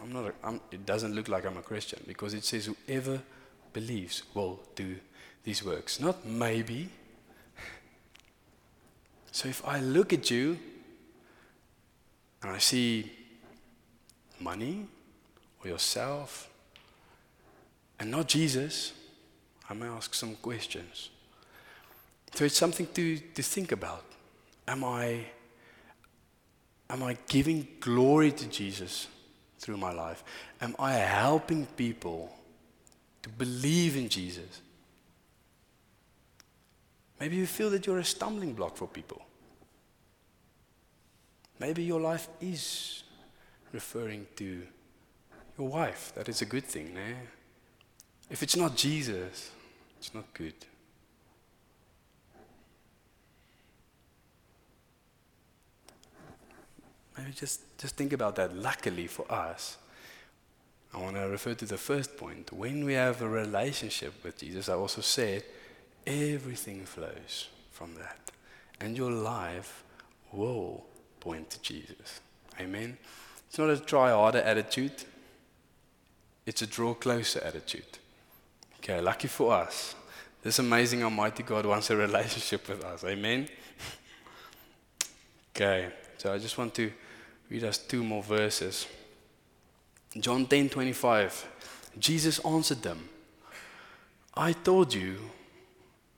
I'm 0.00 0.12
not 0.12 0.26
a, 0.26 0.32
I'm, 0.42 0.60
it 0.70 0.84
doesn't 0.84 1.14
look 1.14 1.28
like 1.28 1.46
I'm 1.46 1.56
a 1.56 1.62
Christian 1.62 2.00
because 2.06 2.34
it 2.34 2.44
says 2.44 2.66
whoever 2.66 3.20
believes 3.72 4.22
will 4.34 4.60
do 4.74 4.96
these 5.44 5.64
works. 5.64 6.00
Not 6.00 6.26
maybe. 6.26 6.88
So 9.34 9.48
if 9.48 9.66
I 9.66 9.80
look 9.80 10.12
at 10.12 10.30
you 10.30 10.58
and 12.42 12.50
I 12.52 12.58
see 12.58 13.10
money 14.38 14.86
or 15.64 15.70
yourself 15.70 16.50
and 17.98 18.10
not 18.10 18.28
Jesus, 18.28 18.92
I 19.70 19.74
may 19.74 19.86
ask 19.86 20.12
some 20.12 20.34
questions. 20.34 21.08
So 22.34 22.44
it's 22.44 22.58
something 22.58 22.86
to, 22.94 23.18
to 23.18 23.42
think 23.42 23.72
about. 23.72 24.04
Am 24.68 24.84
I, 24.84 25.24
am 26.92 27.02
I 27.02 27.16
giving 27.26 27.66
glory 27.80 28.30
to 28.30 28.46
Jesus 28.46 29.08
through 29.58 29.78
my 29.78 29.92
life? 29.92 30.22
Am 30.60 30.76
I 30.78 30.92
helping 30.92 31.66
people 31.66 32.32
to 33.22 33.28
believe 33.28 33.96
in 33.96 34.08
Jesus. 34.08 34.60
Maybe 37.20 37.36
you 37.36 37.46
feel 37.46 37.70
that 37.70 37.86
you're 37.86 37.98
a 37.98 38.04
stumbling 38.04 38.52
block 38.52 38.76
for 38.76 38.88
people. 38.88 39.22
Maybe 41.58 41.84
your 41.84 42.00
life 42.00 42.28
is 42.40 43.04
referring 43.70 44.26
to 44.36 44.62
your 45.56 45.68
wife. 45.68 46.12
That 46.16 46.28
is 46.28 46.42
a 46.42 46.44
good 46.44 46.64
thing, 46.64 46.96
eh? 46.96 47.14
If 48.28 48.42
it's 48.42 48.56
not 48.56 48.76
Jesus, 48.76 49.52
it's 49.98 50.12
not 50.12 50.24
good. 50.34 50.54
Maybe 57.22 57.34
just, 57.34 57.78
just 57.78 57.96
think 57.96 58.12
about 58.12 58.34
that. 58.36 58.56
Luckily 58.56 59.06
for 59.06 59.30
us, 59.30 59.76
I 60.92 60.98
want 60.98 61.14
to 61.14 61.22
refer 61.22 61.54
to 61.54 61.64
the 61.64 61.78
first 61.78 62.16
point. 62.16 62.52
When 62.52 62.84
we 62.84 62.94
have 62.94 63.22
a 63.22 63.28
relationship 63.28 64.12
with 64.24 64.38
Jesus, 64.38 64.68
I 64.68 64.74
also 64.74 65.00
said 65.00 65.44
everything 66.04 66.84
flows 66.84 67.48
from 67.70 67.94
that. 67.94 68.18
And 68.80 68.96
your 68.96 69.12
life 69.12 69.84
will 70.32 70.84
point 71.20 71.50
to 71.50 71.62
Jesus. 71.62 72.20
Amen. 72.60 72.98
It's 73.48 73.58
not 73.58 73.70
a 73.70 73.78
try 73.78 74.10
harder 74.10 74.40
attitude, 74.40 75.04
it's 76.44 76.62
a 76.62 76.66
draw 76.66 76.94
closer 76.94 77.40
attitude. 77.44 77.98
Okay, 78.78 79.00
lucky 79.00 79.28
for 79.28 79.52
us. 79.52 79.94
This 80.42 80.58
amazing 80.58 81.04
Almighty 81.04 81.44
God 81.44 81.66
wants 81.66 81.88
a 81.90 81.96
relationship 82.08 82.68
with 82.68 82.82
us. 82.84 83.04
Amen. 83.04 83.48
Okay, 85.54 85.90
so 86.16 86.32
I 86.32 86.38
just 86.38 86.56
want 86.56 86.72
to 86.76 86.90
read 87.52 87.64
us 87.64 87.76
two 87.76 88.02
more 88.02 88.22
verses. 88.22 88.86
John 90.18 90.46
10 90.46 90.70
25. 90.70 91.46
Jesus 91.98 92.38
answered 92.46 92.82
them, 92.82 93.10
I 94.34 94.54
told 94.54 94.94
you, 94.94 95.18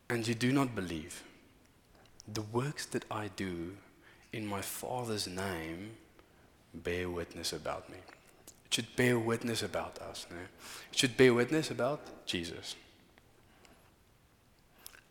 and 0.08 0.26
you 0.28 0.36
do 0.36 0.52
not 0.52 0.76
believe. 0.76 1.24
The 2.32 2.42
works 2.42 2.86
that 2.86 3.04
I 3.10 3.30
do 3.34 3.76
in 4.32 4.46
my 4.46 4.60
Father's 4.60 5.26
name 5.26 5.96
bear 6.72 7.10
witness 7.10 7.52
about 7.52 7.90
me. 7.90 7.98
It 8.66 8.74
should 8.74 8.94
bear 8.94 9.18
witness 9.18 9.64
about 9.64 9.98
us. 9.98 10.26
No? 10.30 10.36
It 10.36 10.98
should 10.98 11.16
bear 11.16 11.34
witness 11.34 11.68
about 11.68 12.26
Jesus. 12.26 12.76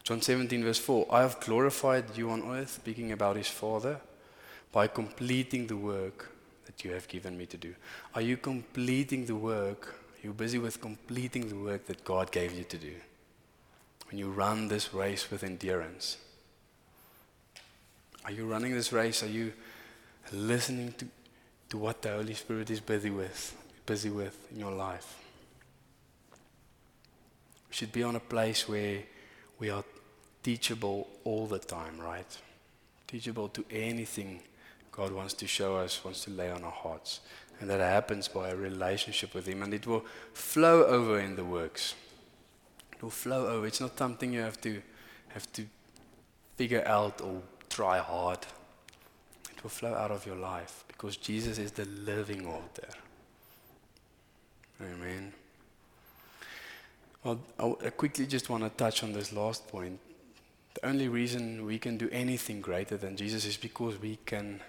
John 0.03 0.21
17, 0.21 0.63
verse 0.63 0.79
4 0.79 1.07
I 1.11 1.21
have 1.21 1.41
glorified 1.41 2.17
you 2.17 2.29
on 2.29 2.43
earth, 2.43 2.71
speaking 2.71 3.11
about 3.11 3.35
his 3.35 3.49
Father, 3.49 3.99
by 4.73 4.87
completing 4.87 5.67
the 5.67 5.77
work 5.77 6.31
that 6.65 6.83
you 6.83 6.91
have 6.91 7.07
given 7.07 7.37
me 7.37 7.45
to 7.45 7.57
do. 7.57 7.73
Are 8.15 8.21
you 8.21 8.35
completing 8.35 9.25
the 9.25 9.35
work? 9.35 9.95
You're 10.21 10.31
you 10.31 10.33
busy 10.33 10.57
with 10.57 10.81
completing 10.81 11.47
the 11.47 11.55
work 11.55 11.85
that 11.85 12.03
God 12.03 12.31
gave 12.31 12.53
you 12.53 12.63
to 12.65 12.77
do? 12.77 12.93
When 14.09 14.17
you 14.17 14.31
run 14.31 14.67
this 14.67 14.93
race 14.93 15.29
with 15.29 15.43
endurance, 15.43 16.17
are 18.25 18.31
you 18.31 18.45
running 18.45 18.73
this 18.73 18.91
race? 18.91 19.21
Are 19.21 19.27
you 19.27 19.53
listening 20.31 20.93
to, 20.97 21.05
to 21.69 21.77
what 21.77 22.01
the 22.01 22.11
Holy 22.11 22.33
Spirit 22.33 22.69
is 22.71 22.79
busy 22.79 23.09
with, 23.09 23.55
busy 23.85 24.09
with 24.09 24.47
in 24.51 24.59
your 24.59 24.71
life? 24.71 25.17
We 27.69 27.75
should 27.75 27.91
be 27.91 28.03
on 28.03 28.15
a 28.15 28.19
place 28.19 28.67
where 28.67 28.99
we 29.59 29.69
are 29.69 29.83
teachable 30.41 31.07
all 31.25 31.45
the 31.45 31.59
time, 31.59 31.99
right? 31.99 32.37
Teachable 33.07 33.49
to 33.49 33.65
anything 33.69 34.41
God 34.95 35.11
wants 35.11 35.33
to 35.35 35.47
show 35.47 35.75
us, 35.77 36.03
wants 36.03 36.23
to 36.25 36.29
lay 36.29 36.51
on 36.51 36.63
our 36.63 36.71
hearts. 36.71 37.19
And 37.59 37.69
that 37.69 37.79
happens 37.79 38.27
by 38.27 38.49
a 38.49 38.55
relationship 38.55 39.33
with 39.33 39.47
Him. 39.47 39.63
And 39.63 39.73
it 39.73 39.87
will 39.87 40.05
flow 40.33 40.85
over 40.85 41.19
in 41.19 41.35
the 41.35 41.43
works. 41.43 41.95
It 42.93 43.01
will 43.01 43.09
flow 43.09 43.47
over. 43.47 43.65
It's 43.65 43.81
not 43.81 43.97
something 43.97 44.33
you 44.33 44.41
have 44.41 44.61
to 44.61 44.81
have 45.29 45.51
to 45.53 45.65
figure 46.55 46.87
out 46.87 47.21
or 47.21 47.41
try 47.69 47.97
hard. 47.97 48.39
It 49.51 49.63
will 49.63 49.71
flow 49.71 49.95
out 49.95 50.11
of 50.11 50.25
your 50.25 50.35
life 50.35 50.83
because 50.87 51.17
Jesus 51.17 51.57
is 51.57 51.71
the 51.71 51.85
living 51.85 52.47
water. 52.47 52.87
Amen. 54.79 55.33
Well, 57.23 57.39
I 57.57 57.89
quickly 57.89 58.27
just 58.27 58.49
want 58.49 58.63
to 58.63 58.69
touch 58.69 59.01
on 59.01 59.13
this 59.13 59.31
last 59.31 59.67
point. 59.67 59.99
The 60.75 60.85
only 60.85 61.07
reason 61.07 61.65
we 61.65 61.79
can 61.79 61.97
do 61.97 62.09
anything 62.11 62.61
greater 62.61 62.97
than 62.97 63.15
Jesus 63.15 63.45
is 63.45 63.57
because 63.57 63.99
we 63.99 64.19
can 64.25 64.59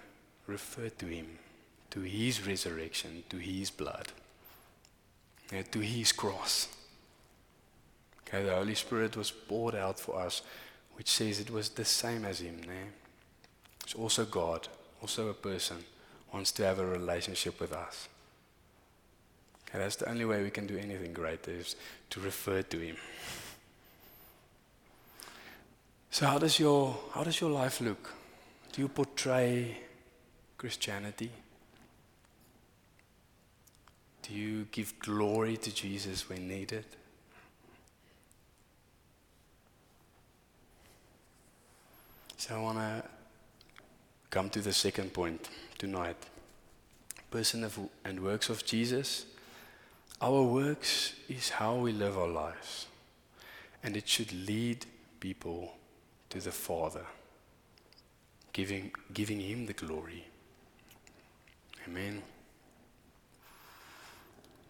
refer 0.47 0.89
to 0.89 1.05
him, 1.05 1.39
to 1.91 2.01
his 2.01 2.45
resurrection, 2.45 3.23
to 3.29 3.37
his 3.37 3.71
blood, 3.71 4.07
yeah, 5.51 5.63
to 5.63 5.79
his 5.79 6.11
cross. 6.11 6.67
Okay, 8.27 8.43
the 8.43 8.55
Holy 8.55 8.75
Spirit 8.75 9.15
was 9.15 9.31
poured 9.31 9.75
out 9.75 9.99
for 9.99 10.19
us, 10.19 10.41
which 10.93 11.09
says 11.09 11.39
it 11.39 11.51
was 11.51 11.69
the 11.69 11.85
same 11.85 12.25
as 12.25 12.39
him. 12.39 12.59
Yeah? 12.65 12.89
It's 13.83 13.95
also 13.95 14.25
God, 14.25 14.67
also 15.01 15.29
a 15.29 15.33
person, 15.33 15.77
wants 16.33 16.51
to 16.53 16.65
have 16.65 16.79
a 16.79 16.85
relationship 16.85 17.59
with 17.59 17.71
us. 17.71 18.09
Okay, 19.69 19.77
that's 19.77 19.95
the 19.97 20.09
only 20.09 20.25
way 20.25 20.43
we 20.43 20.49
can 20.49 20.67
do 20.67 20.77
anything 20.77 21.13
great 21.13 21.47
is 21.47 21.75
to 22.09 22.19
refer 22.19 22.61
to 22.61 22.79
him. 22.79 22.97
So 26.09 26.25
how 26.27 26.37
does 26.37 26.59
your 26.59 26.97
how 27.13 27.23
does 27.23 27.41
your 27.41 27.49
life 27.49 27.81
look? 27.81 28.13
Do 28.71 28.81
you 28.81 28.87
portray 28.87 29.77
Christianity? 30.57 31.31
Do 34.21 34.33
you 34.33 34.67
give 34.71 34.97
glory 34.99 35.57
to 35.57 35.73
Jesus 35.73 36.27
when 36.27 36.47
needed? 36.47 36.85
So 42.37 42.55
I 42.55 42.59
want 42.59 42.77
to 42.77 43.03
come 44.29 44.49
to 44.51 44.61
the 44.61 44.73
second 44.73 45.13
point 45.13 45.49
tonight. 45.77 46.17
Person 47.31 47.63
of, 47.63 47.79
and 48.03 48.21
works 48.21 48.49
of 48.49 48.65
Jesus. 48.65 49.25
Our 50.21 50.43
works 50.43 51.13
is 51.27 51.49
how 51.49 51.75
we 51.75 51.91
live 51.91 52.17
our 52.17 52.27
lives. 52.27 52.87
And 53.83 53.95
it 53.95 54.07
should 54.07 54.31
lead 54.31 54.85
people 55.19 55.75
to 56.29 56.39
the 56.39 56.51
Father, 56.51 57.05
giving, 58.53 58.91
giving 59.13 59.39
Him 59.39 59.65
the 59.65 59.73
glory. 59.73 60.25
Amen. 61.87 62.21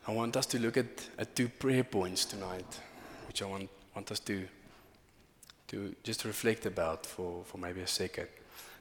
I 0.07 0.11
want 0.11 0.35
us 0.35 0.45
to 0.47 0.59
look 0.59 0.77
at, 0.77 1.07
at 1.17 1.35
two 1.35 1.47
prayer 1.47 1.83
points 1.83 2.25
tonight, 2.25 2.79
which 3.27 3.41
I 3.41 3.45
want, 3.45 3.69
want 3.95 4.11
us 4.11 4.19
to, 4.19 4.45
to 5.69 5.95
just 6.03 6.25
reflect 6.25 6.65
about 6.65 7.05
for, 7.05 7.43
for 7.45 7.57
maybe 7.57 7.81
a 7.81 7.87
second. 7.87 8.27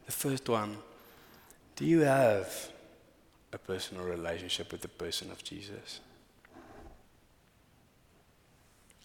The 0.06 0.12
first 0.12 0.48
one 0.48 0.76
do 1.76 1.84
you 1.84 2.00
have 2.00 2.70
a 3.52 3.58
personal 3.58 4.04
relationship 4.04 4.70
with 4.70 4.80
the 4.80 4.88
person 4.88 5.30
of 5.32 5.42
Jesus? 5.42 6.00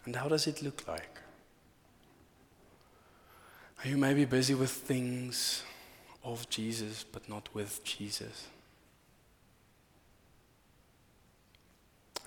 And 0.04 0.14
how 0.14 0.28
does 0.28 0.46
it 0.46 0.62
look 0.62 0.86
like? 0.86 1.18
Are 3.82 3.88
you 3.88 3.96
maybe 3.96 4.24
busy 4.24 4.54
with 4.54 4.70
things 4.70 5.62
of 6.22 6.48
Jesus, 6.48 7.04
but 7.10 7.28
not 7.28 7.48
with 7.54 7.82
Jesus? 7.82 8.46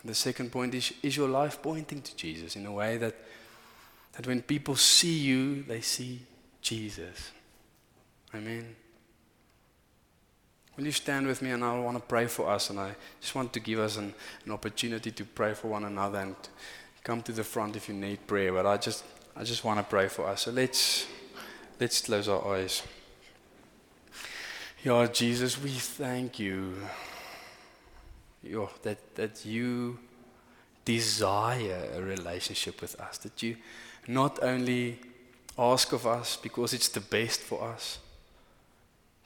The 0.06 0.14
second 0.14 0.52
point 0.52 0.74
is 0.76 0.94
is 1.02 1.16
your 1.16 1.30
life 1.30 1.62
pointing 1.62 2.02
to 2.02 2.16
Jesus 2.16 2.56
in 2.56 2.66
a 2.66 2.72
way 2.72 2.98
that, 2.98 3.16
that 4.14 4.28
when 4.28 4.42
people 4.42 4.76
see 4.76 5.18
you, 5.18 5.64
they 5.64 5.82
see 5.82 6.22
Jesus? 6.62 7.32
Amen. 8.36 8.76
Will 10.76 10.86
you 10.86 10.92
stand 10.92 11.28
with 11.28 11.42
me 11.42 11.52
and 11.52 11.64
I 11.64 11.80
want 11.80 11.98
to 11.98 12.04
pray 12.04 12.26
for 12.26 12.50
us 12.50 12.72
and 12.72 12.80
I 12.80 12.96
just 13.22 13.36
want 13.36 13.54
to 13.54 13.60
give 13.60 13.80
us 13.80 13.98
an, 13.98 14.14
an 14.46 14.52
opportunity 14.52 15.12
to 15.12 15.24
pray 15.24 15.54
for 15.54 15.68
one 15.68 15.84
another 15.84 16.20
and 16.20 16.36
come 17.04 17.22
to 17.22 17.32
the 17.32 17.44
front 17.44 17.76
if 17.76 17.90
you 17.90 17.94
need 17.94 18.26
prayer. 18.26 18.52
But 18.52 18.66
I 18.66 18.78
just 18.78 19.04
I 19.36 19.44
just 19.44 19.64
want 19.64 19.80
to 19.80 19.84
pray 19.84 20.08
for 20.08 20.28
us. 20.28 20.44
So 20.44 20.52
let's 20.52 21.06
let's 21.80 22.02
close 22.02 22.28
our 22.28 22.56
eyes. 22.56 22.84
Lord 24.86 25.14
Jesus, 25.14 25.62
we 25.62 25.70
thank 25.70 26.40
you 26.40 26.76
that, 28.84 29.16
that 29.16 29.46
you 29.46 30.00
desire 30.86 31.90
a 31.96 32.02
relationship 32.02 32.82
with 32.82 33.00
us, 33.00 33.18
that 33.20 33.42
you 33.42 33.56
not 34.08 34.44
only 34.44 35.00
ask 35.58 35.94
of 35.94 36.06
us 36.06 36.38
because 36.38 36.74
it's 36.74 36.90
the 36.90 37.00
best 37.00 37.40
for 37.40 37.70
us, 37.70 38.00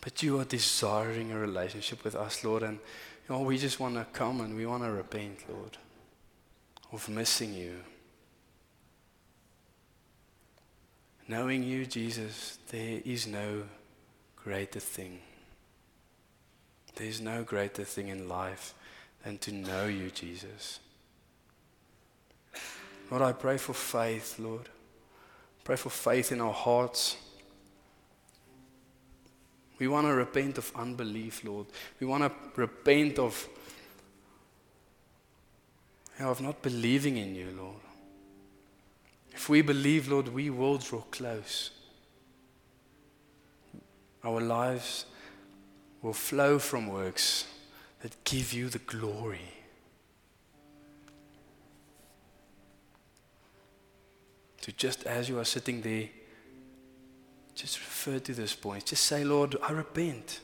but 0.02 0.22
you 0.22 0.40
are 0.40 0.46
desiring 0.46 1.32
a 1.32 1.40
relationship 1.40 2.04
with 2.04 2.16
us, 2.16 2.44
Lord. 2.44 2.64
And 2.64 2.80
you 3.28 3.36
know, 3.36 3.42
we 3.42 3.58
just 3.58 3.80
want 3.80 3.96
to 3.96 4.06
come 4.14 4.42
and 4.42 4.56
we 4.56 4.66
want 4.66 4.84
to 4.84 4.92
repent, 4.92 5.40
Lord, 5.50 5.78
of 6.92 7.10
missing 7.10 7.54
you. 7.54 7.76
Knowing 11.28 11.64
you, 11.64 11.86
Jesus, 11.86 12.58
there 12.70 13.02
is 13.04 13.28
no 13.28 13.64
greater 14.36 14.80
thing. 14.80 15.20
There 16.96 17.08
is 17.08 17.20
no 17.20 17.44
greater 17.44 17.84
thing 17.84 18.08
in 18.08 18.30
life 18.30 18.74
than 19.28 19.38
to 19.38 19.52
know 19.52 19.88
you, 19.88 20.10
Jesus. 20.10 20.80
Lord, 23.12 23.22
I 23.22 23.34
pray 23.34 23.58
for 23.58 23.74
faith, 23.74 24.40
Lord. 24.40 24.70
Pray 25.66 25.76
for 25.76 25.90
faith 25.90 26.32
in 26.32 26.40
our 26.40 26.54
hearts. 26.54 27.18
We 29.80 29.90
want 29.90 30.08
to 30.08 30.14
repent 30.14 30.58
of 30.58 30.72
unbelief, 30.78 31.44
Lord. 31.44 31.66
We 32.00 32.08
want 32.08 32.24
to 32.24 32.32
repent 32.56 33.20
of, 33.20 33.50
yeah, 36.18 36.30
of 36.30 36.40
not 36.40 36.62
believing 36.62 37.18
in 37.18 37.36
you, 37.36 37.54
Lord. 37.58 37.82
If 39.34 39.50
we 39.50 39.62
believe, 39.62 40.08
Lord, 40.08 40.30
we 40.30 40.50
will 40.50 40.78
draw 40.78 41.02
close. 41.02 41.72
Our 44.24 44.40
lives 44.40 45.04
will 46.02 46.14
flow 46.14 46.60
from 46.60 46.88
works 46.88 47.44
that 48.02 48.24
give 48.24 48.54
you 48.54 48.70
the 48.70 48.80
glory. 48.80 49.54
So 54.62 54.72
just 54.76 55.06
as 55.06 55.30
you 55.30 55.40
are 55.40 55.46
sitting 55.46 55.82
there, 55.82 56.10
just 57.56 57.80
refer 57.80 58.20
to 58.20 58.34
this 58.34 58.54
point. 58.54 58.86
Just 58.86 59.06
say, 59.06 59.24
Lord, 59.24 59.56
I 59.64 59.72
repent. 59.72 60.42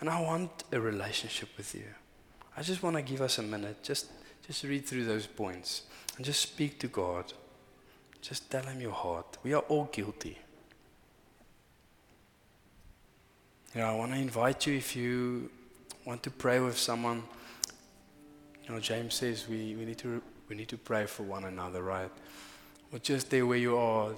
And 0.00 0.10
I 0.10 0.20
want 0.20 0.64
a 0.72 0.80
relationship 0.80 1.48
with 1.56 1.74
you. 1.74 1.84
I 2.56 2.62
just 2.62 2.82
want 2.82 2.96
to 2.96 3.02
give 3.02 3.20
us 3.20 3.38
a 3.38 3.42
minute. 3.42 3.82
Just, 3.82 4.10
just 4.46 4.64
read 4.64 4.84
through 4.84 5.04
those 5.04 5.26
points 5.26 5.82
and 6.16 6.24
just 6.24 6.40
speak 6.40 6.80
to 6.80 6.88
God. 6.88 7.32
Just 8.20 8.50
tell 8.50 8.64
him 8.64 8.80
your 8.80 8.92
heart. 8.92 9.38
We 9.44 9.52
are 9.52 9.62
all 9.62 9.88
guilty. 9.92 10.38
Yeah, 13.76 13.90
I 13.90 13.94
want 13.94 14.12
to 14.12 14.18
invite 14.18 14.66
you 14.66 14.74
if 14.74 14.96
you 14.96 15.50
want 16.04 16.22
to 16.24 16.30
pray 16.30 16.60
with 16.60 16.78
someone. 16.78 17.22
You 18.64 18.74
know, 18.74 18.80
James 18.80 19.14
says 19.14 19.46
we, 19.48 19.74
we, 19.74 19.84
need, 19.84 19.98
to, 19.98 20.22
we 20.48 20.56
need 20.56 20.68
to 20.68 20.78
pray 20.78 21.06
for 21.06 21.22
one 21.22 21.44
another, 21.44 21.82
right? 21.82 22.10
Or 22.92 22.98
just 22.98 23.30
there 23.30 23.46
where 23.46 23.58
you 23.58 23.76
are, 23.76 24.12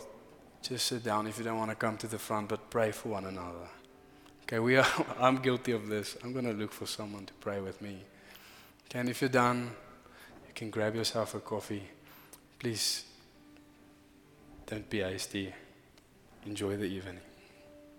just 0.62 0.86
sit 0.86 1.04
down 1.04 1.26
if 1.26 1.38
you 1.38 1.44
don't 1.44 1.58
want 1.58 1.70
to 1.70 1.76
come 1.76 1.96
to 1.98 2.06
the 2.06 2.18
front, 2.18 2.48
but 2.48 2.70
pray 2.70 2.90
for 2.90 3.10
one 3.10 3.26
another. 3.26 3.68
Okay, 4.42 4.58
we 4.58 4.76
are, 4.76 4.86
I'm 5.20 5.36
guilty 5.36 5.72
of 5.72 5.88
this. 5.88 6.16
I'm 6.22 6.32
going 6.32 6.44
to 6.46 6.52
look 6.52 6.72
for 6.72 6.86
someone 6.86 7.26
to 7.26 7.34
pray 7.34 7.60
with 7.60 7.80
me. 7.80 7.98
Okay, 8.86 9.00
and 9.00 9.08
if 9.08 9.20
you're 9.20 9.30
done, 9.30 9.70
you 10.46 10.54
can 10.54 10.70
grab 10.70 10.94
yourself 10.94 11.34
a 11.34 11.40
coffee. 11.40 11.82
Please 12.58 13.04
don't 14.66 14.88
be 14.88 14.98
hasty. 14.98 15.52
Enjoy 16.46 16.76
the 16.76 16.84
evening. 16.84 17.20